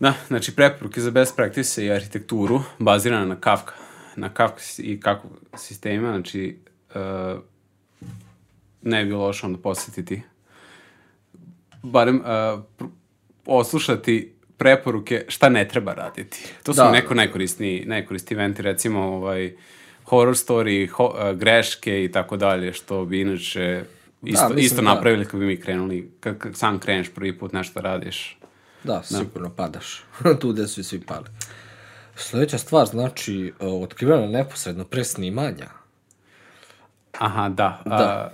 da, 0.00 0.14
znači 0.28 0.54
preporuke 0.56 1.00
za 1.00 1.10
best 1.10 1.36
practice 1.36 1.86
i 1.86 1.92
arhitekturu 1.92 2.62
bazirana 2.78 3.26
na 3.26 3.36
Kafka, 3.40 3.74
na 4.16 4.28
Kafka 4.28 4.62
i 4.78 5.00
kako 5.00 5.28
sistema, 5.56 6.08
znači 6.08 6.58
uh, 6.94 7.42
ne 8.82 9.04
bi 9.04 9.10
bilo 9.10 9.26
loše 9.26 9.46
onda 9.46 9.58
posjetiti 9.58 10.22
barem 11.82 12.16
uh, 12.16 12.24
pr- 12.78 12.88
oslušati 13.46 14.34
preporuke 14.56 15.24
šta 15.28 15.48
ne 15.48 15.68
treba 15.68 15.94
raditi. 15.94 16.38
To 16.62 16.72
su 16.72 16.76
Da. 16.76 16.84
da. 16.84 16.90
neko 16.90 17.14
najkorisniji, 17.14 17.84
najkorisniji 17.86 18.36
eventi, 18.36 18.62
recimo 18.62 19.00
ovaj, 19.00 19.56
horror 20.04 20.34
story, 20.34 20.88
ho, 20.88 21.06
uh, 21.06 21.38
greške 21.38 22.04
i 22.04 22.12
tako 22.12 22.36
dalje, 22.36 22.72
što 22.72 23.04
bi 23.04 23.20
inače 23.20 23.84
isto, 24.22 24.48
mislim 24.48 24.58
isto 24.58 24.76
da. 24.82 24.94
napravili 24.94 25.24
kad 25.24 25.40
bi 25.40 25.46
mi 25.46 25.60
krenuli, 25.60 26.10
kad, 26.20 26.38
kad 26.38 26.56
sam 26.56 26.78
kreneš 26.78 27.10
prvi 27.14 27.38
put 27.38 27.52
nešto 27.52 27.80
radiš. 27.80 28.38
Da, 28.84 29.02
sigurno 29.02 29.50
padaš. 29.50 30.04
tu 30.40 30.52
gde 30.52 30.66
su 30.66 30.80
i 30.80 30.84
svi 30.84 31.00
pali. 31.00 31.26
Sljedeća 32.16 32.58
stvar, 32.58 32.86
znači, 32.86 33.52
uh, 33.60 33.82
otkriveno 33.82 34.26
neposredno 34.26 34.84
pre 34.84 35.04
snimanja. 35.04 35.68
Aha, 37.18 37.48
da. 37.48 37.82
Da. 37.84 38.32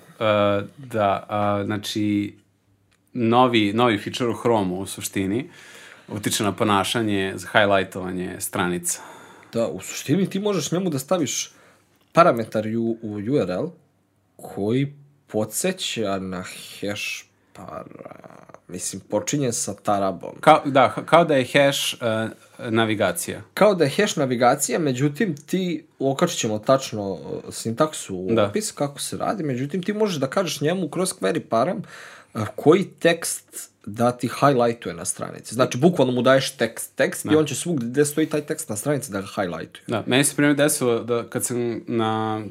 Da, 0.78 1.26
a, 1.28 1.62
znači, 1.64 2.34
novi, 3.12 3.72
novi 3.72 3.98
feature 3.98 4.30
u 4.30 4.36
Chrome 4.36 4.74
u 4.74 4.86
suštini 4.86 5.50
utiče 6.08 6.44
na 6.44 6.52
ponašanje 6.52 7.34
highlightovanje 7.52 8.36
stranica. 8.38 9.00
Da, 9.52 9.66
u 9.66 9.80
suštini 9.80 10.30
ti 10.30 10.40
možeš 10.40 10.72
njemu 10.72 10.90
da 10.90 10.98
staviš 10.98 11.52
parametar 12.12 12.66
u, 12.66 12.98
u 13.02 13.14
URL 13.14 13.68
koji 14.36 14.94
podsjeća 15.26 16.18
na 16.18 16.42
hash 16.42 17.24
para... 17.66 17.84
Mislim, 18.68 19.02
počinje 19.10 19.52
sa 19.52 19.74
tarabom. 19.74 20.30
Kao, 20.40 20.62
da, 20.64 20.94
kao 21.06 21.24
da 21.24 21.36
je 21.36 21.44
hash 21.44 21.94
uh, 21.94 22.30
navigacija. 22.70 23.40
Kao 23.54 23.74
da 23.74 23.84
je 23.84 23.90
hash 23.90 24.18
navigacija, 24.18 24.78
međutim 24.78 25.36
ti 25.46 25.84
okačit 25.98 26.38
ćemo 26.38 26.58
tačno 26.58 27.12
uh, 27.12 27.20
sintaksu 27.50 28.16
u 28.16 28.34
Da. 28.34 28.44
opis 28.46 28.72
kako 28.72 29.00
se 29.00 29.16
radi, 29.16 29.42
međutim 29.44 29.82
ti 29.82 29.92
možeš 29.92 30.16
da 30.16 30.26
kažeš 30.26 30.60
njemu 30.60 30.88
kroz 30.88 31.12
query 31.20 31.40
param 31.40 31.82
uh, 32.34 32.42
koji 32.56 32.84
tekst 32.84 33.70
da 33.86 34.12
ti 34.12 34.28
highlightuje 34.40 34.94
na 34.94 35.04
stranici. 35.04 35.54
Znači, 35.54 35.78
bukvalno 35.78 36.12
mu 36.12 36.22
daješ 36.22 36.50
tekst, 36.50 36.94
tekst 36.96 37.24
i 37.24 37.36
on 37.36 37.46
će 37.46 37.54
svugde 37.54 37.86
gde 37.86 38.04
stoji 38.04 38.26
taj 38.26 38.40
tekst 38.40 38.68
na 38.68 38.76
stranici 38.76 39.12
da 39.12 39.20
ga 39.20 39.26
highlightuje. 39.26 39.84
Da, 39.86 40.02
meni 40.06 40.24
se 40.24 40.36
primjer 40.36 40.56
desilo 40.56 41.02
da 41.02 41.24
kad 41.24 41.44
sam 41.44 41.80
na, 41.86 42.42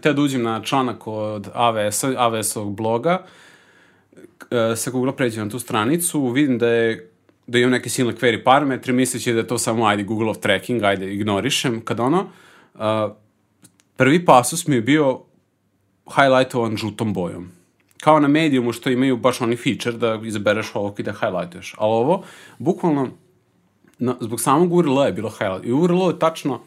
te 0.00 0.12
da 0.12 0.22
uđem 0.22 0.42
na 0.42 0.62
članak 0.62 1.06
od 1.06 1.48
AWS-a, 1.54 2.08
AWS-ovog 2.08 2.74
bloga, 2.76 3.12
e, 3.12 3.26
sa 4.76 4.90
Google 4.90 5.16
pređem 5.16 5.44
na 5.44 5.50
tu 5.50 5.58
stranicu, 5.58 6.28
vidim 6.28 6.58
da 6.58 6.68
je 6.68 7.12
da 7.46 7.58
imam 7.58 7.70
neke 7.70 7.90
silne 7.90 8.14
query 8.14 8.44
parametre, 8.44 8.92
misleći 8.92 9.32
da 9.32 9.38
je 9.38 9.46
to 9.46 9.58
samo, 9.58 9.86
ajde, 9.86 10.02
Google-ov 10.02 10.38
tracking, 10.40 10.82
ajde, 10.82 11.14
ignorišem, 11.14 11.80
kad 11.84 12.00
ono, 12.00 12.30
uh, 12.74 12.80
prvi 13.96 14.24
pasus 14.24 14.66
mi 14.66 14.74
je 14.74 14.80
bio 14.80 15.20
highlightovan 16.14 16.76
žutom 16.76 17.12
bojom. 17.12 17.50
Kao 18.00 18.20
na 18.20 18.28
medijumu 18.28 18.72
što 18.72 18.90
imaju 18.90 19.16
baš 19.16 19.40
oni 19.40 19.56
feature 19.56 19.96
da 19.96 20.20
izabereš 20.24 20.74
ovog 20.74 21.00
i 21.00 21.02
da 21.02 21.12
highlightuješ. 21.12 21.74
Ali 21.78 21.92
ovo, 21.92 22.24
bukvalno, 22.58 23.08
na, 23.98 24.16
zbog 24.20 24.40
samog 24.40 24.72
URL-a 24.72 25.06
je 25.06 25.12
bilo 25.12 25.30
highlight. 25.30 25.66
I 25.66 25.72
URL 25.72 26.10
je 26.10 26.18
tačno, 26.18 26.60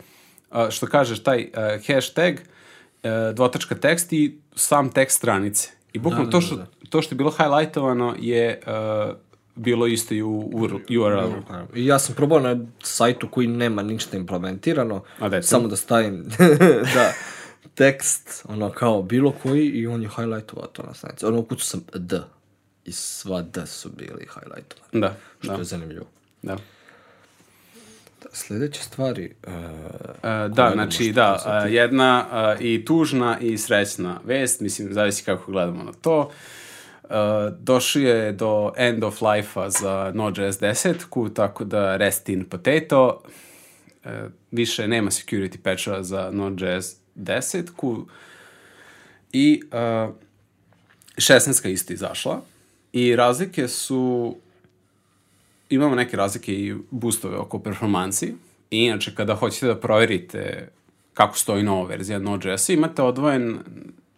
a, 0.52 0.72
što 0.72 0.88
kažeš, 0.88 1.24
taj 1.24 1.44
uh, 1.44 1.88
hashtag, 1.88 2.36
uh, 2.36 3.36
dvotačka 3.36 3.76
tekst 3.76 4.14
i 4.14 4.38
sam 4.56 4.90
tekst 4.90 5.18
stranice. 5.18 5.70
I 5.94 6.00
bukvalno 6.00 6.26
Da, 6.26 6.32
to, 6.32 6.38
da, 6.38 6.46
što, 6.46 6.56
da, 6.56 6.68
to 6.90 7.02
što 7.02 7.16
je 7.16 7.18
bilo 7.18 7.32
highlightovano 7.32 8.16
je 8.20 8.62
uh, 8.68 9.16
bilo 9.56 9.88
isto 9.88 10.14
i 10.14 10.22
u 10.22 10.50
URL-u. 11.00 11.44
I 11.76 11.86
ja 11.86 12.00
sam 12.00 12.16
probao 12.16 12.40
na 12.40 12.66
sajtu 12.84 13.28
koji 13.28 13.48
nema 13.48 13.84
ništa 13.84 14.18
implementirano, 14.18 15.04
A 15.20 15.30
da 15.30 15.42
samo 15.42 15.68
da 15.68 15.76
stavim 15.76 16.26
da, 16.96 17.14
tekst, 17.76 18.46
ono 18.50 18.70
kao 18.70 19.02
bilo 19.02 19.32
koji 19.44 19.68
i 19.68 19.88
on 19.88 20.02
je 20.02 20.10
highlightovao 20.10 20.68
to 20.68 20.84
na 20.84 20.94
stranici. 20.94 21.26
Ono 21.26 21.40
ukucu 21.40 21.66
sam 21.66 21.82
D 21.94 22.20
i 22.86 22.92
sva 22.92 23.42
D 23.42 23.68
su 23.68 23.90
bili 23.90 24.28
highlightovani. 24.34 25.02
Da, 25.02 25.16
Što 25.40 25.52
da, 25.52 25.58
je 25.58 25.64
zanimljivo. 25.64 26.06
da. 26.42 26.58
Da, 28.24 28.30
sljedeće 28.34 28.84
stvari, 28.84 29.34
uh, 29.48 29.54
E, 30.26 30.50
da, 30.50 30.72
znači, 30.74 31.12
da, 31.12 31.64
e, 31.66 31.74
jedna 31.74 32.26
e, 32.60 32.64
i 32.64 32.86
tužna 32.86 33.40
i 33.40 33.58
srećna 33.58 34.20
vest, 34.24 34.62
mislim, 34.62 34.94
zavisi 34.94 35.24
kako 35.24 35.52
gledamo 35.52 35.84
na 35.84 35.92
to. 36.02 36.32
E, 37.10 37.52
došao 37.60 38.02
je 38.02 38.32
do 38.32 38.72
end 38.78 39.04
of 39.04 39.22
life-a 39.22 39.70
za 39.70 40.12
Node.js 40.16 40.60
10-ku, 40.60 41.30
tako 41.30 41.64
da 41.64 41.98
rest 41.98 42.30
in 42.30 42.46
potato. 42.46 43.22
E, 44.06 44.24
više 44.52 44.88
nema 44.88 45.12
security 45.12 45.58
patcha 45.58 46.04
za 46.04 46.30
Node.js 46.32 46.96
10-ku. 47.16 48.08
I 49.34 49.62
e, 49.72 50.08
16 51.18 51.70
isto 51.70 51.94
izašla. 51.94 52.42
I 52.94 53.16
razlike 53.16 53.68
su 53.68 54.36
imamo 55.70 55.96
neke 55.96 56.18
razlike 56.18 56.54
i 56.54 56.76
boostove 56.92 57.38
oko 57.38 57.60
performansi. 57.60 58.36
I 58.72 58.78
inače, 58.78 59.16
kada 59.16 59.36
hoćete 59.36 59.68
da 59.68 59.80
proverite 59.80 60.70
kako 61.14 61.38
stoji 61.38 61.64
nova 61.64 61.88
verzija 61.88 62.20
Node.js, 62.20 62.70
imate 62.70 63.02
odvojen, 63.02 63.60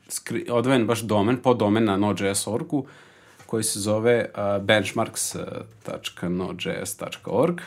skri, 0.10 0.46
odvojen 0.50 0.88
baš 0.88 1.02
domen, 1.02 1.38
podomen 1.38 1.86
na 1.86 1.98
Node.js.org-u, 1.98 2.86
koji 3.46 3.64
se 3.64 3.80
zove 3.80 4.30
uh, 4.30 4.36
benchmarks.node.js.org, 4.64 7.62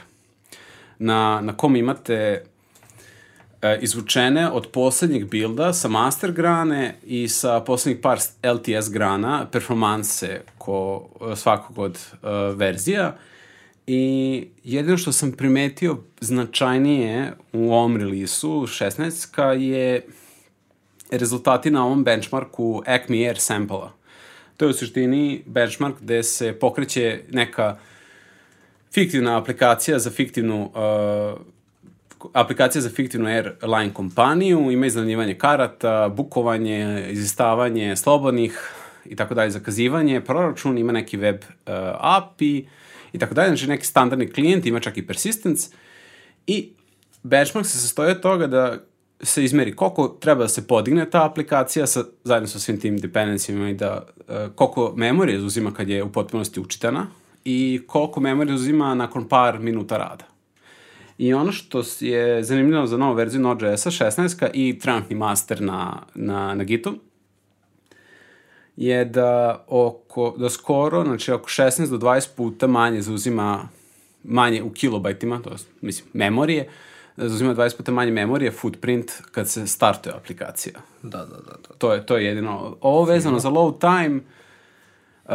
na, 0.99 1.41
na 1.41 1.57
kom 1.57 1.77
imate 1.77 2.45
e, 3.63 3.79
izvučene 3.81 4.51
od 4.51 4.67
poslednjeg 4.73 5.31
bilda 5.31 5.73
sa 5.73 5.89
master 5.89 6.33
grane 6.33 6.97
i 7.03 7.29
sa 7.29 7.61
poslednjih 7.61 8.03
par 8.03 8.19
LTS 8.43 8.91
grana 8.91 9.47
performanse 9.53 10.41
ko 10.59 11.09
svakog 11.37 11.79
od 11.79 11.99
uh, 12.13 12.19
verzija. 12.57 13.17
I 13.87 14.47
jedino 14.65 14.97
što 14.97 15.13
sam 15.13 15.33
primetio 15.33 15.99
značajnije 16.21 17.33
u 17.53 17.73
ovom 17.73 17.97
releasu 17.97 18.51
16 18.51 19.53
je 19.53 20.07
rezultati 21.11 21.71
na 21.71 21.85
ovom 21.85 22.05
benchmarku 22.05 22.83
Acme 22.87 23.27
Air 23.27 23.39
sample-a. 23.39 23.93
To 24.57 24.65
je 24.65 24.71
u 24.71 24.73
suštini 24.73 25.43
benchmark 25.47 25.95
gde 26.01 26.23
se 26.23 26.53
pokreće 26.53 27.21
neka 27.31 27.79
fiktivna 28.93 29.39
aplikacija 29.39 29.99
za 29.99 30.11
fiktivnu 30.11 30.71
uh, 30.75 31.41
aplikacija 32.33 32.83
za 32.83 32.91
fiktivnu 32.91 33.29
airline 33.29 33.95
kompaniju, 33.95 34.71
ima 34.71 34.87
iznajmljivanje 34.87 35.35
karata, 35.35 36.09
bukovanje, 36.09 37.07
izistavanje 37.11 37.97
slobodnih 37.97 38.73
i 39.05 39.17
tako 39.17 39.35
dalje, 39.35 39.51
zakazivanje, 39.51 40.21
proračun, 40.21 40.79
ima 40.79 40.93
neki 40.93 41.17
web 41.17 41.37
uh, 41.37 41.73
API 41.99 42.67
i 43.13 43.19
tako 43.19 43.35
dalje, 43.35 43.49
znači 43.49 43.67
neki 43.67 43.87
standardni 43.87 44.33
klijent, 44.33 44.67
ima 44.67 44.81
čak 44.81 44.97
i 44.97 45.07
persistence. 45.07 45.71
I 46.47 46.73
benchmark 47.23 47.67
se 47.67 47.79
sastoji 47.79 48.11
od 48.11 48.21
toga 48.21 48.47
da 48.47 48.79
se 49.23 49.45
izmeri 49.45 49.77
koliko 49.77 50.09
treba 50.09 50.43
da 50.43 50.49
se 50.49 50.67
podigne 50.67 51.11
ta 51.11 51.25
aplikacija 51.25 51.87
sa, 51.87 52.05
zajedno 52.25 52.49
sa 52.49 52.59
svim 52.59 52.81
tim 52.81 52.99
dependencijama 52.99 53.69
i 53.69 53.75
da 53.75 54.07
uh, 54.19 54.35
koliko 54.55 54.93
memorije 54.97 55.39
uzima 55.39 55.75
kad 55.75 55.89
je 55.89 56.03
u 56.03 56.13
potpunosti 56.13 56.61
učitana 56.61 57.07
i 57.45 57.81
koliko 57.87 58.21
memorije 58.21 58.55
uzima 58.55 58.95
nakon 58.95 59.29
par 59.29 59.59
minuta 59.59 59.97
rada. 59.97 60.25
I 61.19 61.35
ono 61.35 61.53
što 61.53 61.83
je 62.01 62.45
zanimljivo 62.45 62.87
za 62.87 62.97
novu 62.97 63.15
verziju 63.15 63.41
Node.js-a 63.41 63.91
16 63.91 64.51
i 64.55 64.79
trenutni 64.79 65.17
master 65.17 65.63
na, 65.63 66.03
na, 66.15 66.55
na 66.55 66.65
Gitu, 66.65 66.95
je 68.77 69.05
da 69.05 69.65
oko, 69.69 70.35
da 70.39 70.51
skoro, 70.51 71.05
znači 71.05 71.33
oko 71.33 71.49
16 71.49 71.91
do 71.91 71.99
20 71.99 72.29
puta 72.37 72.67
manje 72.67 73.03
zauzima 73.03 73.69
manje 74.25 74.63
u 74.63 74.71
kilobajtima, 74.71 75.43
to 75.43 75.51
je, 75.51 75.57
mislim, 75.81 76.09
memorije, 76.13 76.65
da 76.65 76.71
zauzima 77.29 77.55
20 77.55 77.77
puta 77.77 77.93
manje 77.93 78.13
memorije, 78.13 78.51
footprint, 78.51 79.13
kad 79.33 79.49
se 79.49 79.67
startuje 79.67 80.15
aplikacija. 80.15 80.75
Da, 81.03 81.19
da, 81.19 81.25
da. 81.25 81.53
da. 81.69 81.75
To 81.79 81.93
je, 81.93 82.07
to 82.07 82.17
je 82.17 82.25
jedino. 82.25 82.77
Ovo 82.81 83.05
vezano 83.05 83.39
za 83.39 83.49
load 83.49 83.81
time, 83.81 84.21
uh, 85.25 85.33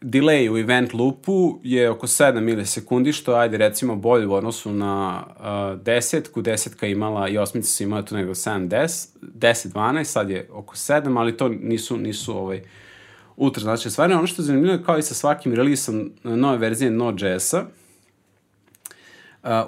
delay 0.00 0.50
u 0.50 0.58
event 0.58 0.92
loopu 0.92 1.60
je 1.62 1.90
oko 1.90 2.06
7 2.06 2.40
milisekundi, 2.40 3.12
što 3.12 3.34
ajde 3.34 3.56
recimo 3.56 3.96
bolje 3.96 4.26
u 4.26 4.34
odnosu 4.34 4.72
na 4.72 5.24
uh, 5.26 5.82
desetku. 5.82 6.42
Desetka 6.42 6.86
imala 6.86 7.28
i 7.28 7.38
osmica 7.38 7.68
su 7.68 7.82
imala 7.82 8.02
tu 8.02 8.14
nego 8.14 8.30
7, 8.30 8.68
10, 8.68 9.08
10, 9.20 9.72
12, 9.72 10.04
sad 10.04 10.30
je 10.30 10.48
oko 10.52 10.74
7, 10.74 11.18
ali 11.18 11.36
to 11.36 11.48
nisu, 11.48 11.96
nisu 11.96 12.36
ovaj, 12.36 12.62
ultra 13.36 13.62
znači 13.62 13.90
stvari. 13.90 14.14
Ono 14.14 14.26
što 14.26 14.42
je 14.42 14.46
zanimljivo 14.46 14.74
je 14.74 14.84
kao 14.84 14.98
i 14.98 15.02
sa 15.02 15.14
svakim 15.14 15.54
releasom 15.54 16.12
nove 16.22 16.58
verzije 16.58 16.90
Node.js-a, 16.90 17.64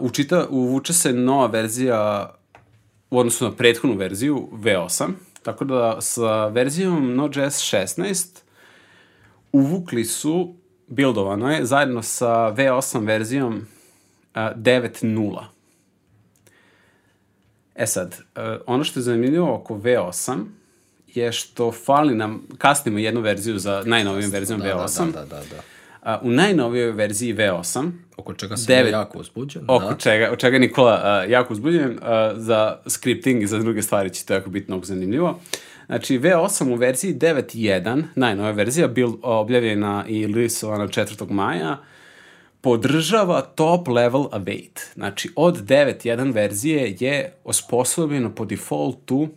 učita, 0.00 0.46
uvuče 0.50 0.92
se 0.92 1.12
nova 1.12 1.46
verzija 1.46 2.34
u 3.10 3.18
odnosu 3.18 3.44
na 3.44 3.52
prethodnu 3.52 3.96
verziju 3.96 4.48
V8, 4.52 5.08
tako 5.42 5.64
da 5.64 6.00
sa 6.00 6.46
verzijom 6.46 7.14
Node.js 7.14 7.74
16 7.74 8.44
uvukli 9.52 10.04
su, 10.04 10.54
buildovano 10.86 11.50
je, 11.50 11.64
zajedno 11.64 12.02
sa 12.02 12.28
V8 12.28 13.06
verzijom 13.06 13.66
a, 14.34 14.54
9.0. 14.54 15.44
E 17.74 17.86
sad, 17.86 18.18
a, 18.34 18.58
ono 18.66 18.84
što 18.84 19.00
je 19.00 19.04
zanimljivo 19.04 19.54
oko 19.54 19.74
V8 19.74 20.44
je 21.06 21.32
što 21.32 21.72
fali 21.72 22.14
nam, 22.14 22.46
kasnimo 22.58 22.98
jednu 22.98 23.20
verziju 23.20 23.58
za 23.58 23.82
najnovijom 23.86 24.30
verzijom 24.30 24.60
Da, 24.60 24.66
V8. 24.66 25.12
Da, 25.12 25.20
da, 25.20 25.24
da, 25.24 25.36
da. 25.36 25.62
A, 26.04 26.18
u 26.22 26.30
najnovijoj 26.30 26.92
verziji 26.92 27.34
V8, 27.34 27.90
Oko 28.16 28.34
čega 28.34 28.56
sam 28.56 28.66
Devet- 28.66 28.92
ja 28.92 28.98
jako 28.98 29.18
uzbuđen. 29.18 29.62
oko 29.68 29.84
da. 29.84 29.96
čega, 29.96 30.30
od 30.32 30.38
čega 30.38 30.58
Nikola 30.58 31.22
uh, 31.24 31.30
jako 31.30 31.52
uzbudjen, 31.52 31.90
uh, 31.90 31.98
za 32.36 32.76
scripting 32.86 33.42
i 33.42 33.46
za 33.46 33.58
druge 33.58 33.82
stvari 33.82 34.10
će 34.10 34.24
to 34.24 34.34
jako 34.34 34.50
biti 34.50 34.66
mnogo 34.68 34.84
zanimljivo. 34.84 35.40
Znači, 35.86 36.18
V8 36.18 36.72
u 36.72 36.76
verziji 36.76 37.14
9.1, 37.14 38.02
najnova 38.14 38.50
verzija, 38.50 38.88
bil 38.88 39.12
objavljena 39.22 40.04
i 40.08 40.26
lisovana 40.26 40.88
4. 40.88 41.30
maja, 41.30 41.78
podržava 42.60 43.40
top 43.42 43.88
level 43.88 44.24
await. 44.24 44.80
Znači, 44.94 45.30
od 45.36 45.56
9.1 45.58 46.32
verzije 46.34 46.96
je 47.00 47.32
osposobljeno 47.44 48.30
po 48.30 48.44
defaultu 48.44 49.28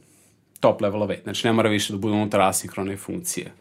top 0.59 0.81
level 0.81 0.99
await. 0.99 1.23
Znači, 1.23 1.47
ne 1.47 1.53
mora 1.53 1.69
više 1.69 1.93
da 1.93 1.99
bude 1.99 2.13
unutar 2.13 2.41
asinhrone 2.41 2.97
funkcije. 2.97 3.51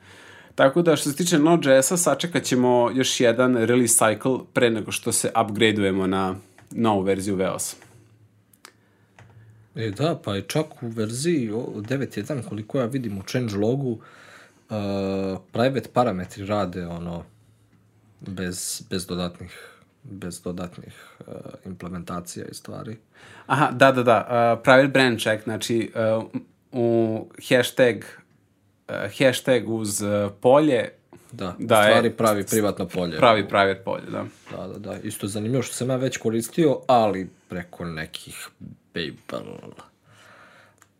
Tako 0.56 0.82
da, 0.82 0.96
što 0.96 1.10
se 1.10 1.16
tiče 1.16 1.38
Node.js-a, 1.38 1.96
sačekat 1.96 2.42
ćemo 2.42 2.90
još 2.94 3.20
jedan 3.20 3.56
release 3.56 4.04
cycle 4.04 4.44
pre 4.52 4.70
nego 4.70 4.92
što 4.92 5.12
se 5.12 5.32
upgradeujemo 5.44 6.06
na 6.06 6.34
novu 6.70 7.02
verziju 7.02 7.36
V8. 7.36 7.74
E 9.74 9.90
da, 9.90 10.20
pa 10.24 10.34
je 10.34 10.42
čak 10.42 10.82
u 10.82 10.88
verziji 10.88 11.50
o- 11.50 11.72
9.1, 11.76 12.48
koliko 12.48 12.78
ja 12.78 12.86
vidim 12.86 13.18
u 13.18 13.22
changelogu, 13.22 13.90
uh, 13.90 13.98
private 15.52 15.88
parametri 15.92 16.46
rade 16.46 16.86
ono 16.86 17.24
bez, 18.20 18.82
bez 18.90 19.06
dodatnih 19.06 19.72
bez 20.02 20.42
dodatnih 20.42 20.94
uh, 21.20 21.34
implementacija 21.64 22.46
i 22.46 22.54
stvari. 22.54 22.96
Aha, 23.46 23.70
da, 23.72 23.92
da, 23.92 24.02
da. 24.02 24.18
Uh, 24.18 24.62
private 24.62 24.88
brand 24.88 25.20
check, 25.20 25.44
znači 25.44 25.92
uh, 26.18 26.24
u 26.72 27.26
hashtag, 27.48 27.96
hashtag 28.88 29.68
uz 29.68 30.00
uh, 30.00 30.08
polje 30.32 30.88
Da, 31.32 31.44
Da, 31.48 31.54
da 31.58 31.78
je- 31.78 31.84
stvari 31.86 32.10
pravi 32.12 32.46
privatno 32.46 32.86
polje. 32.86 33.16
pravi 33.16 33.48
private 33.48 33.80
polje, 33.80 34.04
da. 34.04 34.24
Da, 34.52 34.66
da, 34.68 34.78
da. 34.80 34.96
Isto 34.98 35.26
zanimljivo 35.26 35.62
što 35.62 35.74
sam 35.74 35.90
ja 35.90 35.96
već 35.96 36.16
koristio, 36.16 36.80
ali 36.86 37.30
preko 37.48 37.84
nekih 37.84 38.48
Babel. 38.94 39.46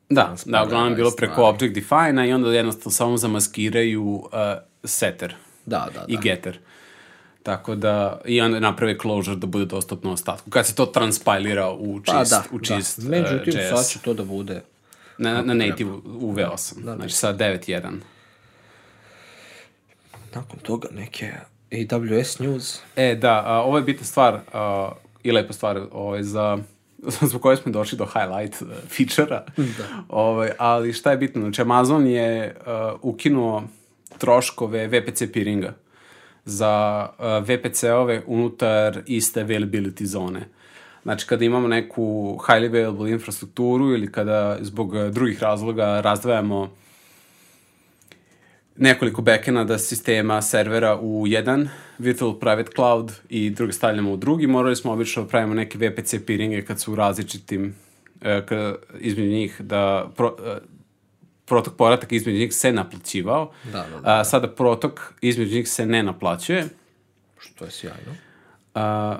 Da, 0.09 0.35
da, 0.46 0.62
uglavnom 0.62 0.90
je 0.90 0.96
bilo 0.96 1.11
stvari. 1.11 1.27
preko 1.27 1.44
object 1.44 1.75
define 1.75 2.29
i 2.29 2.33
onda 2.33 2.53
jednostavno 2.53 2.90
samo 2.92 3.16
zamaskiraju 3.16 4.03
uh, 4.05 4.29
setter 4.85 5.35
Da, 5.66 5.88
da, 5.88 6.01
da. 6.01 6.05
i 6.09 6.16
getter. 6.18 6.59
Tako 7.42 7.75
da, 7.75 8.20
i 8.25 8.40
onda 8.40 8.61
naprave 8.61 8.99
closure 8.99 9.37
da 9.37 9.46
bude 9.46 9.64
dostupno 9.64 10.12
ostatku. 10.12 10.51
Kad 10.51 10.66
se 10.66 10.75
to 10.75 10.87
transpilira 10.87 11.70
u 11.70 12.01
čist, 12.01 12.07
Pa 12.09 12.25
da, 12.25 12.42
u 12.53 12.59
čist 12.61 13.01
da. 13.01 13.09
Međutim, 13.11 13.55
uh, 13.55 13.68
sad 13.70 13.88
će 13.88 13.99
to 13.99 14.14
da 14.14 14.25
bude 14.25 14.61
Na, 15.19 15.43
na 15.43 15.55
native 15.55 15.91
u 16.05 16.35
V8, 16.35 16.83
znači 16.83 17.15
sa 17.15 17.35
9.1. 17.35 17.99
nakon 20.35 20.59
toga 20.59 20.89
neke 20.93 21.33
AWS 21.71 22.41
news. 22.41 22.81
E, 22.97 23.15
da, 23.15 23.43
a, 23.47 23.63
ovo 23.63 23.77
je 23.77 23.83
bitna 23.83 24.05
stvar 24.05 24.41
a, 24.53 24.93
i 25.23 25.33
lepa 25.33 25.53
stvar 25.53 25.81
ovaj, 25.93 26.23
za 26.23 26.59
zbog 27.29 27.43
koje 27.43 27.57
smo 27.57 27.73
došli 27.73 27.99
do 27.99 28.07
highlight 28.07 28.63
uh, 28.63 28.69
feature-a. 28.89 29.45
Da. 29.57 30.05
Ovaj, 30.09 30.51
ali 30.59 30.93
šta 30.93 31.11
je 31.11 31.17
bitno? 31.17 31.41
Znači, 31.43 31.63
Amazon 31.63 32.07
je 32.07 32.57
uh, 32.57 33.01
ukinuo 33.03 33.63
troškove 34.19 34.87
VPC 34.89 35.23
peeringa 35.33 35.75
za 36.45 37.07
uh, 37.19 37.25
VPC-ove 37.49 38.23
unutar 38.27 39.03
iste 39.07 39.45
availability 39.45 40.05
zone. 40.05 40.49
Znači, 41.07 41.27
kada 41.27 41.45
imamo 41.45 41.69
neku 41.69 42.03
highly 42.47 42.66
available 42.66 43.11
infrastrukturu 43.11 43.92
ili 43.95 44.12
kada 44.12 44.59
zbog 44.61 44.92
uh, 44.92 45.11
drugih 45.11 45.42
razloga 45.42 46.01
razdvajamo 46.01 46.71
nekoliko 48.77 49.23
backenada 49.23 49.79
sistema 49.79 50.42
servera 50.42 50.99
u 51.01 51.27
jedan 51.27 51.69
virtual 51.99 52.38
private 52.38 52.71
cloud 52.75 53.12
i 53.29 53.51
druge 53.51 53.73
stavljamo 53.73 54.12
u 54.12 54.16
drugi, 54.16 54.47
morali 54.47 54.77
smo 54.77 54.92
obično 54.92 55.23
da 55.23 55.29
pravimo 55.29 55.55
neke 55.55 55.79
VPC 55.79 56.14
peeringe 56.27 56.64
kad 56.64 56.81
su 56.81 56.92
u 56.92 56.97
različitim 56.97 57.75
e, 58.23 58.47
kada, 58.47 58.75
između 58.99 59.31
njih 59.31 59.61
da 59.61 60.11
pro, 60.16 60.37
e, 60.47 60.59
protok 61.45 61.77
podataka 61.77 62.14
između 62.14 62.38
njih 62.38 62.55
se 62.55 62.73
naplaćivao. 62.73 63.53
Da, 63.64 63.71
da, 63.71 64.01
da. 64.01 64.21
A, 64.21 64.25
sada 64.25 64.49
protok 64.49 65.14
između 65.21 65.55
njih 65.55 65.69
se 65.69 65.87
ne 65.87 66.03
naplaćuje. 66.03 66.69
Što 67.38 67.64
je 67.64 67.71
sjajno. 67.71 68.14
A, 68.75 69.19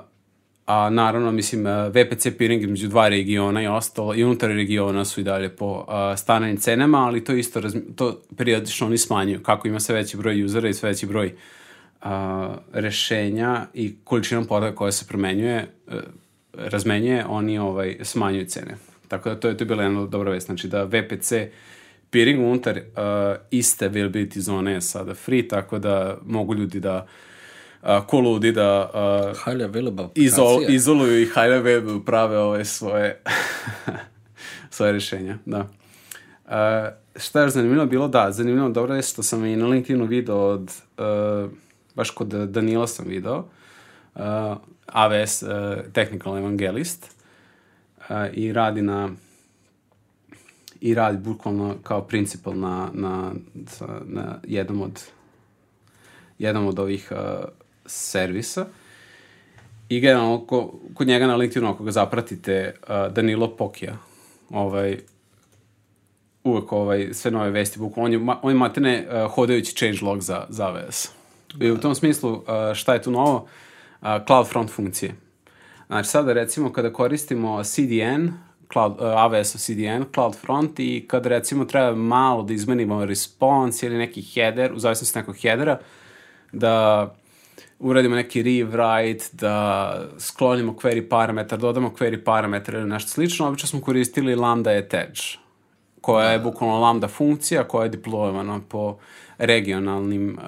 a 0.67 0.89
naravno, 0.89 1.31
mislim, 1.31 1.65
a, 1.65 1.87
VPC 1.87 2.27
peering 2.37 2.63
između 2.63 2.87
dva 2.87 3.07
regiona 3.07 3.61
i 3.61 3.67
ostalo, 3.67 4.15
i 4.15 4.23
unutar 4.23 4.49
regiona 4.49 5.05
su 5.05 5.21
i 5.21 5.23
dalje 5.23 5.49
po 5.49 5.85
a, 5.87 6.17
stananim 6.17 6.57
cenama, 6.57 7.05
ali 7.05 7.23
to 7.23 7.33
isto, 7.33 7.61
to 7.95 8.21
periodično 8.37 8.87
oni 8.87 8.97
smanjuju. 8.97 9.43
Kako 9.43 9.67
ima 9.67 9.79
sve 9.79 9.95
veći 9.95 10.17
broj 10.17 10.43
usera 10.43 10.69
i 10.69 10.73
sve 10.73 10.89
veći 10.89 11.05
broj 11.05 11.35
a, 12.01 12.55
rešenja 12.73 13.65
i 13.73 13.95
količinom 14.03 14.45
podataka 14.45 14.75
koja 14.75 14.91
se 14.91 15.05
promenjuje, 15.07 15.67
a, 15.87 15.99
razmenjuje, 16.53 17.25
oni 17.25 17.59
ovaj, 17.59 17.97
smanjuju 18.01 18.45
cene. 18.45 18.77
Tako 19.07 19.29
da 19.29 19.39
to 19.39 19.47
je, 19.47 19.57
to 19.57 19.63
je 19.63 19.67
bila 19.67 19.83
jedna 19.83 20.05
dobra 20.05 20.31
vest. 20.31 20.45
Znači 20.45 20.67
da 20.67 20.83
VPC 20.83 21.33
peering 22.09 22.39
unutar 22.39 22.77
uh, 22.77 22.83
iste 23.51 23.89
availability 23.89 24.39
zone 24.39 24.71
je 24.71 24.81
sada 24.81 25.13
free, 25.13 25.47
tako 25.47 25.79
da 25.79 26.17
mogu 26.25 26.55
ljudi 26.55 26.79
da 26.79 26.95
uh, 26.95 27.09
ko 28.07 28.19
ludi 28.19 28.51
da 28.51 28.91
uh, 28.93 30.11
izol, 30.15 30.63
izoluju 30.69 31.21
i 31.21 31.25
high 31.25 31.63
web 31.63 31.83
prave 32.05 32.37
ove 32.37 32.65
svoje 32.65 33.21
svoje 34.69 34.91
rešenja, 34.91 35.37
da. 35.45 35.59
Uh, 36.45 36.53
šta 37.15 37.41
je 37.41 37.49
zanimljivo 37.49 37.85
bilo? 37.85 38.07
Da, 38.07 38.31
zanimljivo 38.31 38.69
dobro 38.69 38.95
je 38.95 39.01
što 39.01 39.23
sam 39.23 39.45
i 39.45 39.55
na 39.55 39.67
LinkedInu 39.67 40.05
video 40.05 40.37
od, 40.37 40.71
uh, 40.97 41.51
baš 41.95 42.09
kod 42.09 42.27
Danila 42.27 42.87
sam 42.87 43.05
video, 43.07 43.37
uh, 44.15 44.21
AWS 44.87 45.43
uh, 45.43 45.91
Technical 45.93 46.37
Evangelist 46.37 47.15
uh, 47.99 48.05
i 48.33 48.53
radi 48.53 48.81
na 48.81 49.09
i 50.81 50.93
radi 50.93 51.17
bukvalno 51.17 51.75
kao 51.83 52.01
principal 52.01 52.59
na, 52.59 52.89
na, 52.93 53.31
na 54.05 54.39
jednom 54.43 54.81
od 54.81 55.03
jednom 56.39 56.67
od 56.67 56.79
ovih 56.79 57.11
servisa. 57.87 58.65
I 59.89 59.99
generalno, 59.99 60.45
ko, 60.45 60.79
kod 60.93 61.07
njega 61.07 61.27
na 61.27 61.35
LinkedInu, 61.35 61.69
ako 61.69 61.83
ga 61.83 61.91
zapratite, 61.91 62.75
uh, 62.81 63.13
Danilo 63.13 63.55
Pokija, 63.55 63.97
ovaj, 64.49 64.97
uvek 66.43 66.71
ovaj, 66.71 67.09
sve 67.13 67.31
nove 67.31 67.49
vesti, 67.49 67.79
bukvalno, 67.79 68.05
on 68.05 68.11
je, 68.11 68.19
ma, 68.19 68.39
on 68.41 68.51
je 68.51 68.57
matene 68.57 69.07
uh, 69.07 69.31
hodajući 69.31 69.75
changelog 69.75 70.21
za, 70.21 70.45
za 70.49 70.65
AWS. 70.67 71.09
I 71.59 71.71
u 71.71 71.77
tom 71.77 71.95
smislu, 71.95 72.31
uh, 72.31 72.43
šta 72.73 72.93
je 72.93 73.01
tu 73.01 73.11
novo? 73.11 73.47
Uh, 74.01 74.07
CloudFront 74.27 74.71
funkcije. 74.71 75.15
Znači, 75.87 76.09
sada 76.09 76.33
recimo 76.33 76.73
kada 76.73 76.93
koristimo 76.93 77.63
CDN, 77.63 78.27
cloud, 78.73 78.91
uh, 78.91 78.99
AWS 78.99 79.57
CDN, 79.65 80.03
CloudFront 80.13 80.79
i 80.79 81.05
kada 81.07 81.29
recimo 81.29 81.65
treba 81.65 81.95
malo 81.95 82.43
da 82.43 82.53
izmenimo 82.53 83.05
response 83.05 83.85
ili 83.85 83.97
neki 83.97 84.21
header, 84.21 84.73
u 84.73 84.79
zavisnosti 84.79 85.19
nekog 85.19 85.35
headera, 85.41 85.79
da 86.51 87.15
uradimo 87.79 88.15
neki 88.15 88.43
rewrite, 88.43 89.25
da 89.31 90.09
sklonimo 90.19 90.73
query 90.73 91.09
parametar, 91.09 91.59
dodamo 91.59 91.93
query 91.99 92.23
parametar 92.23 92.75
ili 92.75 92.89
nešto 92.89 93.09
slično, 93.09 93.47
obično 93.47 93.67
smo 93.67 93.81
koristili 93.81 94.35
lambda 94.35 94.71
edge, 94.73 95.21
koja 96.01 96.29
je 96.29 96.39
bukvalno 96.39 96.79
lambda 96.79 97.07
funkcija 97.07 97.67
koja 97.67 97.83
je 97.83 97.91
deployovana 97.91 98.61
po 98.69 98.97
regionalnim 99.37 100.37
uh, 100.37 100.43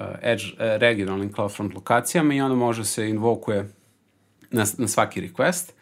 uh, 0.00 0.06
edge, 0.22 0.44
uh, 0.44 0.58
regionalnim 0.58 1.32
CloudFront 1.32 1.74
lokacijama 1.74 2.34
i 2.34 2.40
onda 2.40 2.56
može 2.56 2.84
se 2.84 3.08
invokuje 3.08 3.72
na, 4.50 4.64
na 4.78 4.88
svaki 4.88 5.20
request. 5.20 5.72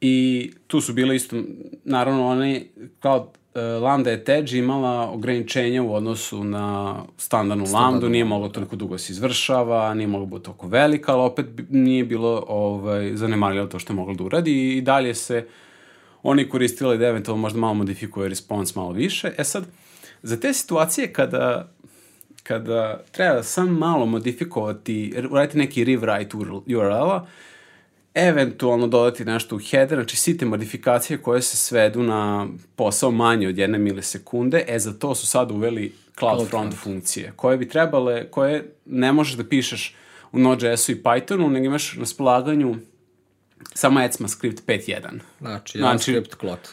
I 0.00 0.52
tu 0.66 0.80
su 0.80 0.92
bile 0.92 1.16
isto, 1.16 1.36
naravno, 1.84 2.26
one 2.26 2.64
cloud 3.00 3.22
Lambda 3.54 4.10
at 4.10 4.28
Edge 4.28 4.58
imala 4.58 5.10
ograničenja 5.10 5.82
u 5.82 5.94
odnosu 5.94 6.44
na 6.44 6.96
standardnu 7.16 7.64
Lambdu, 7.72 8.08
nije 8.08 8.24
moglo 8.24 8.48
toliko 8.48 8.76
dugo 8.76 8.98
se 8.98 9.12
izvršava, 9.12 9.94
nije 9.94 10.06
moglo 10.06 10.26
biti 10.26 10.44
toliko 10.44 10.66
velika, 10.68 11.12
ali 11.12 11.22
opet 11.22 11.46
nije 11.70 12.04
bilo 12.04 12.44
ovaj, 12.48 13.16
zanemarljivo 13.16 13.66
to 13.66 13.78
što 13.78 13.92
je 13.92 13.96
moglo 13.96 14.14
da 14.14 14.24
uradi 14.24 14.76
i 14.76 14.80
dalje 14.80 15.14
se 15.14 15.46
oni 16.22 16.48
koristili 16.48 16.98
da 16.98 17.06
eventualno 17.06 17.40
možda 17.40 17.58
malo 17.58 17.74
modifikuje 17.74 18.28
response 18.28 18.72
malo 18.76 18.92
više. 18.92 19.32
E 19.38 19.44
sad, 19.44 19.64
za 20.22 20.40
te 20.40 20.52
situacije 20.52 21.12
kada 21.12 21.72
kada 22.42 23.00
treba 23.12 23.42
sam 23.42 23.78
malo 23.78 24.06
modifikovati, 24.06 25.14
uraditi 25.30 25.58
neki 25.58 25.84
rewrite 25.84 26.60
URL-a, 26.76 27.26
eventualno 28.14 28.86
dodati 28.86 29.24
nešto 29.24 29.56
u 29.56 29.58
header, 29.58 29.98
znači 29.98 30.16
site 30.16 30.46
modifikacije 30.46 31.18
koje 31.18 31.42
se 31.42 31.56
svedu 31.56 32.02
na 32.02 32.46
posao 32.76 33.10
manje 33.10 33.48
od 33.48 33.58
jedne 33.58 33.78
milisekunde, 33.78 34.64
e 34.68 34.78
za 34.78 34.92
to 34.92 35.14
su 35.14 35.26
sad 35.26 35.50
uveli 35.50 35.92
CloudFront 36.18 36.50
CloudFront. 36.50 36.74
funkcije, 36.74 37.32
koje 37.36 37.56
bi 37.56 37.68
trebale, 37.68 38.30
koje 38.30 38.74
ne 38.86 39.12
možeš 39.12 39.34
da 39.34 39.44
pišeš 39.44 39.94
u 40.32 40.38
Node.js-u 40.38 40.92
i 40.92 41.02
Pythonu, 41.02 41.48
nego 41.50 41.66
imaš 41.66 41.96
na 41.96 42.06
spolaganju 42.06 42.76
samo 43.74 44.00
ECMAScript 44.00 44.62
5.1. 44.66 45.20
Znači, 45.40 45.78
Znači- 45.78 46.12
JavaScript 46.12 46.34
klot. 46.34 46.68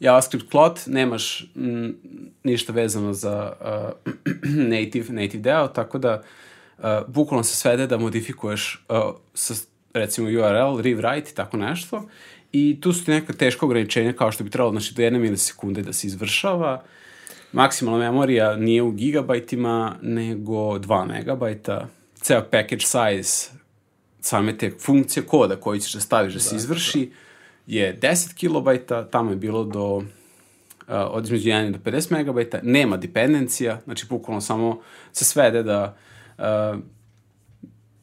JavaScript 0.00 0.50
klot, 0.50 0.80
nemaš 0.86 1.52
m, 1.56 1.96
ništa 2.44 2.72
vezano 2.72 3.12
za 3.12 3.52
uh, 3.60 4.12
native, 4.74 5.06
native 5.14 5.42
deo, 5.42 5.68
tako 5.68 5.98
da 5.98 6.22
uh, 6.78 6.84
bukvalno 7.06 7.44
se 7.44 7.56
svede 7.56 7.86
da 7.86 7.98
modifikuješ 7.98 8.84
uh, 8.88 8.96
sa, 9.34 9.54
recimo 9.98 10.28
URL, 10.28 10.82
rewrite 10.82 11.30
i 11.32 11.34
tako 11.34 11.56
nešto. 11.56 12.08
I 12.52 12.78
tu 12.80 12.92
su 12.92 13.04
ti 13.04 13.10
neka 13.10 13.32
teška 13.32 13.66
ograničenja 13.66 14.12
kao 14.12 14.32
što 14.32 14.44
bi 14.44 14.50
trebalo 14.50 14.72
znači, 14.72 14.94
do 14.94 15.02
jedne 15.02 15.18
milisekunde 15.18 15.82
da 15.82 15.92
se 15.92 16.06
izvršava. 16.06 16.82
Maksimalna 17.52 17.98
memorija 17.98 18.56
nije 18.56 18.82
u 18.82 18.90
gigabajtima, 18.90 19.96
nego 20.02 20.78
2 20.78 21.06
megabajta. 21.06 21.88
Ceo 22.14 22.42
package 22.50 22.86
size 22.86 23.56
same 24.20 24.58
te 24.58 24.70
funkcije 24.80 25.26
koda 25.26 25.56
koji 25.56 25.80
ćeš 25.80 25.92
da 25.92 26.00
staviš 26.00 26.34
da 26.34 26.40
se 26.40 26.56
izvrši 26.56 27.10
je 27.66 27.98
10 28.00 28.34
kilobajta, 28.34 29.08
tamo 29.10 29.30
je 29.30 29.36
bilo 29.36 29.64
do 29.64 29.96
uh, 29.96 30.04
od 30.88 31.24
između 31.24 31.50
1 31.50 31.72
do 31.72 31.78
50 31.90 32.12
megabajta, 32.12 32.60
nema 32.62 32.96
dependencija, 32.96 33.80
znači 33.84 34.06
bukvalno 34.06 34.40
samo 34.40 34.80
se 35.12 35.24
svede 35.24 35.62
da 35.62 35.96
uh, 36.38 36.44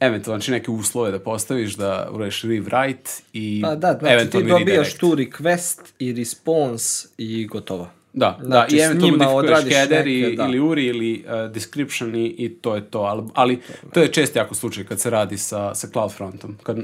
eventualno 0.00 0.38
znači 0.38 0.50
neke 0.50 0.70
uslove 0.70 1.10
da 1.10 1.18
postaviš 1.18 1.74
da 1.74 2.08
uradiš 2.12 2.42
rewrite 2.42 3.22
i 3.32 3.60
Pa 3.62 3.74
da, 3.74 3.92
znači 3.92 4.06
ti 4.06 4.14
eventualno 4.14 4.48
dobijaš 4.48 4.68
redirect. 4.76 5.00
tu 5.00 5.14
request 5.14 5.92
i 5.98 6.12
response 6.12 7.08
i 7.18 7.46
gotovo. 7.46 7.90
Da, 8.12 8.38
Znači, 8.42 8.76
da, 8.76 8.76
i 8.76 8.80
s 8.80 8.84
eventualno 8.84 9.16
modifikuješ 9.16 9.44
odradiš 9.44 9.74
header 9.74 9.98
neke, 9.98 10.32
i, 10.32 10.36
da. 10.36 10.44
ili 10.44 10.60
URI 10.60 10.86
ili 10.86 11.24
uh, 11.26 11.52
description 11.52 12.14
i, 12.14 12.26
i 12.26 12.48
to 12.48 12.74
je 12.74 12.90
to, 12.90 13.00
ali, 13.00 13.22
ali 13.34 13.60
to 13.92 14.00
je 14.00 14.12
čest 14.12 14.36
jako 14.36 14.54
slučaj 14.54 14.84
kad 14.84 15.00
se 15.00 15.10
radi 15.10 15.38
sa, 15.38 15.74
sa 15.74 15.88
CloudFrontom, 15.88 16.58
kad 16.62 16.76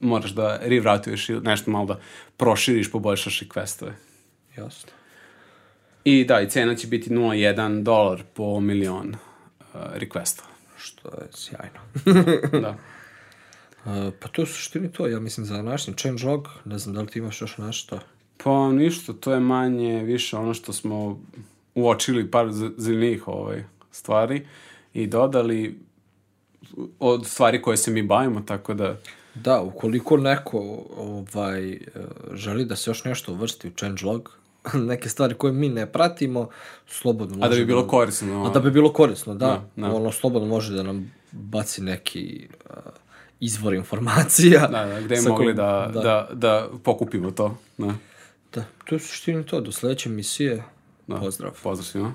moraš 0.00 0.30
da 0.30 0.60
rewriteuješ 0.66 1.30
ili 1.30 1.40
nešto 1.40 1.70
malo 1.70 1.86
da 1.86 2.00
proširiš, 2.36 2.92
poboljšaš 2.92 3.40
requestove. 3.40 3.92
Jasno. 4.56 4.90
I 6.04 6.24
da, 6.24 6.40
i 6.40 6.50
cena 6.50 6.74
će 6.74 6.86
biti 6.86 7.10
0,1 7.10 7.82
dolar 7.82 8.22
po 8.34 8.60
milion 8.60 9.08
uh, 9.08 9.80
requestova. 9.94 10.53
Što 10.84 11.08
je 11.08 11.28
sjajno. 11.32 11.80
da. 12.62 12.76
Uh, 13.86 13.90
pa 14.20 14.28
to 14.28 14.42
je 14.42 14.44
u 14.44 14.46
suštini 14.46 14.92
to, 14.92 15.06
ja 15.06 15.20
mislim, 15.20 15.46
za 15.46 15.56
današnji 15.56 15.94
changelog. 15.94 16.48
Ne 16.64 16.78
znam 16.78 16.94
da 16.94 17.00
li 17.00 17.06
ti 17.06 17.18
imaš 17.18 17.40
još 17.40 17.58
nešto. 17.58 17.98
Pa 18.44 18.72
ništa, 18.72 19.12
to 19.12 19.32
je 19.32 19.40
manje 19.40 20.02
više 20.02 20.36
ono 20.36 20.54
što 20.54 20.72
smo 20.72 21.20
uočili 21.74 22.30
par 22.30 22.52
z- 22.52 22.70
zanimljivih 22.76 23.28
ovaj, 23.28 23.64
stvari 23.90 24.46
i 24.94 25.06
dodali 25.06 25.78
od 26.98 27.26
stvari 27.26 27.62
koje 27.62 27.76
se 27.76 27.90
mi 27.90 28.02
bavimo, 28.02 28.40
tako 28.40 28.74
da 28.74 28.96
Da, 29.34 29.60
ukoliko 29.62 30.16
neko 30.16 30.58
ovaj, 30.96 31.72
e, 31.72 31.78
želi 32.32 32.64
da 32.64 32.76
se 32.76 32.90
još 32.90 33.04
nešto 33.04 33.32
uvrsti 33.32 33.68
u 33.68 33.72
changelog, 33.72 34.38
neke 34.90 35.08
stvari 35.08 35.34
koje 35.34 35.52
mi 35.52 35.68
ne 35.68 35.86
pratimo, 35.86 36.48
slobodno 36.86 37.36
a 37.36 37.40
da 37.40 37.46
može 37.46 37.60
bi 37.60 37.66
bilo 37.66 37.80
nam- 37.80 37.88
korisno. 37.88 38.44
A 38.44 38.50
da 38.50 38.60
bi 38.60 38.70
bilo 38.70 38.92
korisno, 38.92 39.34
da. 39.34 39.46
Da, 39.46 39.64
da. 39.78 39.94
Ono, 39.94 40.12
slobodno 40.12 40.48
može 40.48 40.72
da 40.72 40.82
nam 40.82 41.12
baci 41.32 41.82
neki 41.82 42.48
uh, 42.64 42.76
izvor 43.40 43.74
informacija. 43.74 44.66
Da, 44.66 44.84
da, 44.84 45.00
gde 45.00 45.20
mogli 45.20 45.36
kojim- 45.36 45.56
da, 45.56 45.90
da. 45.94 46.00
Da, 46.00 46.28
da 46.32 46.68
pokupimo 46.84 47.30
to. 47.30 47.56
Da. 47.78 47.94
Da, 48.54 48.64
to 48.84 48.94
je 48.94 48.98
suštini 48.98 49.46
to. 49.46 49.60
Do 49.60 49.72
sledeće 49.72 50.08
emisije. 50.08 50.62
Da. 51.06 51.16
Pozdrav. 51.16 51.52
Pozdrav 51.62 51.84
svima. 51.84 52.14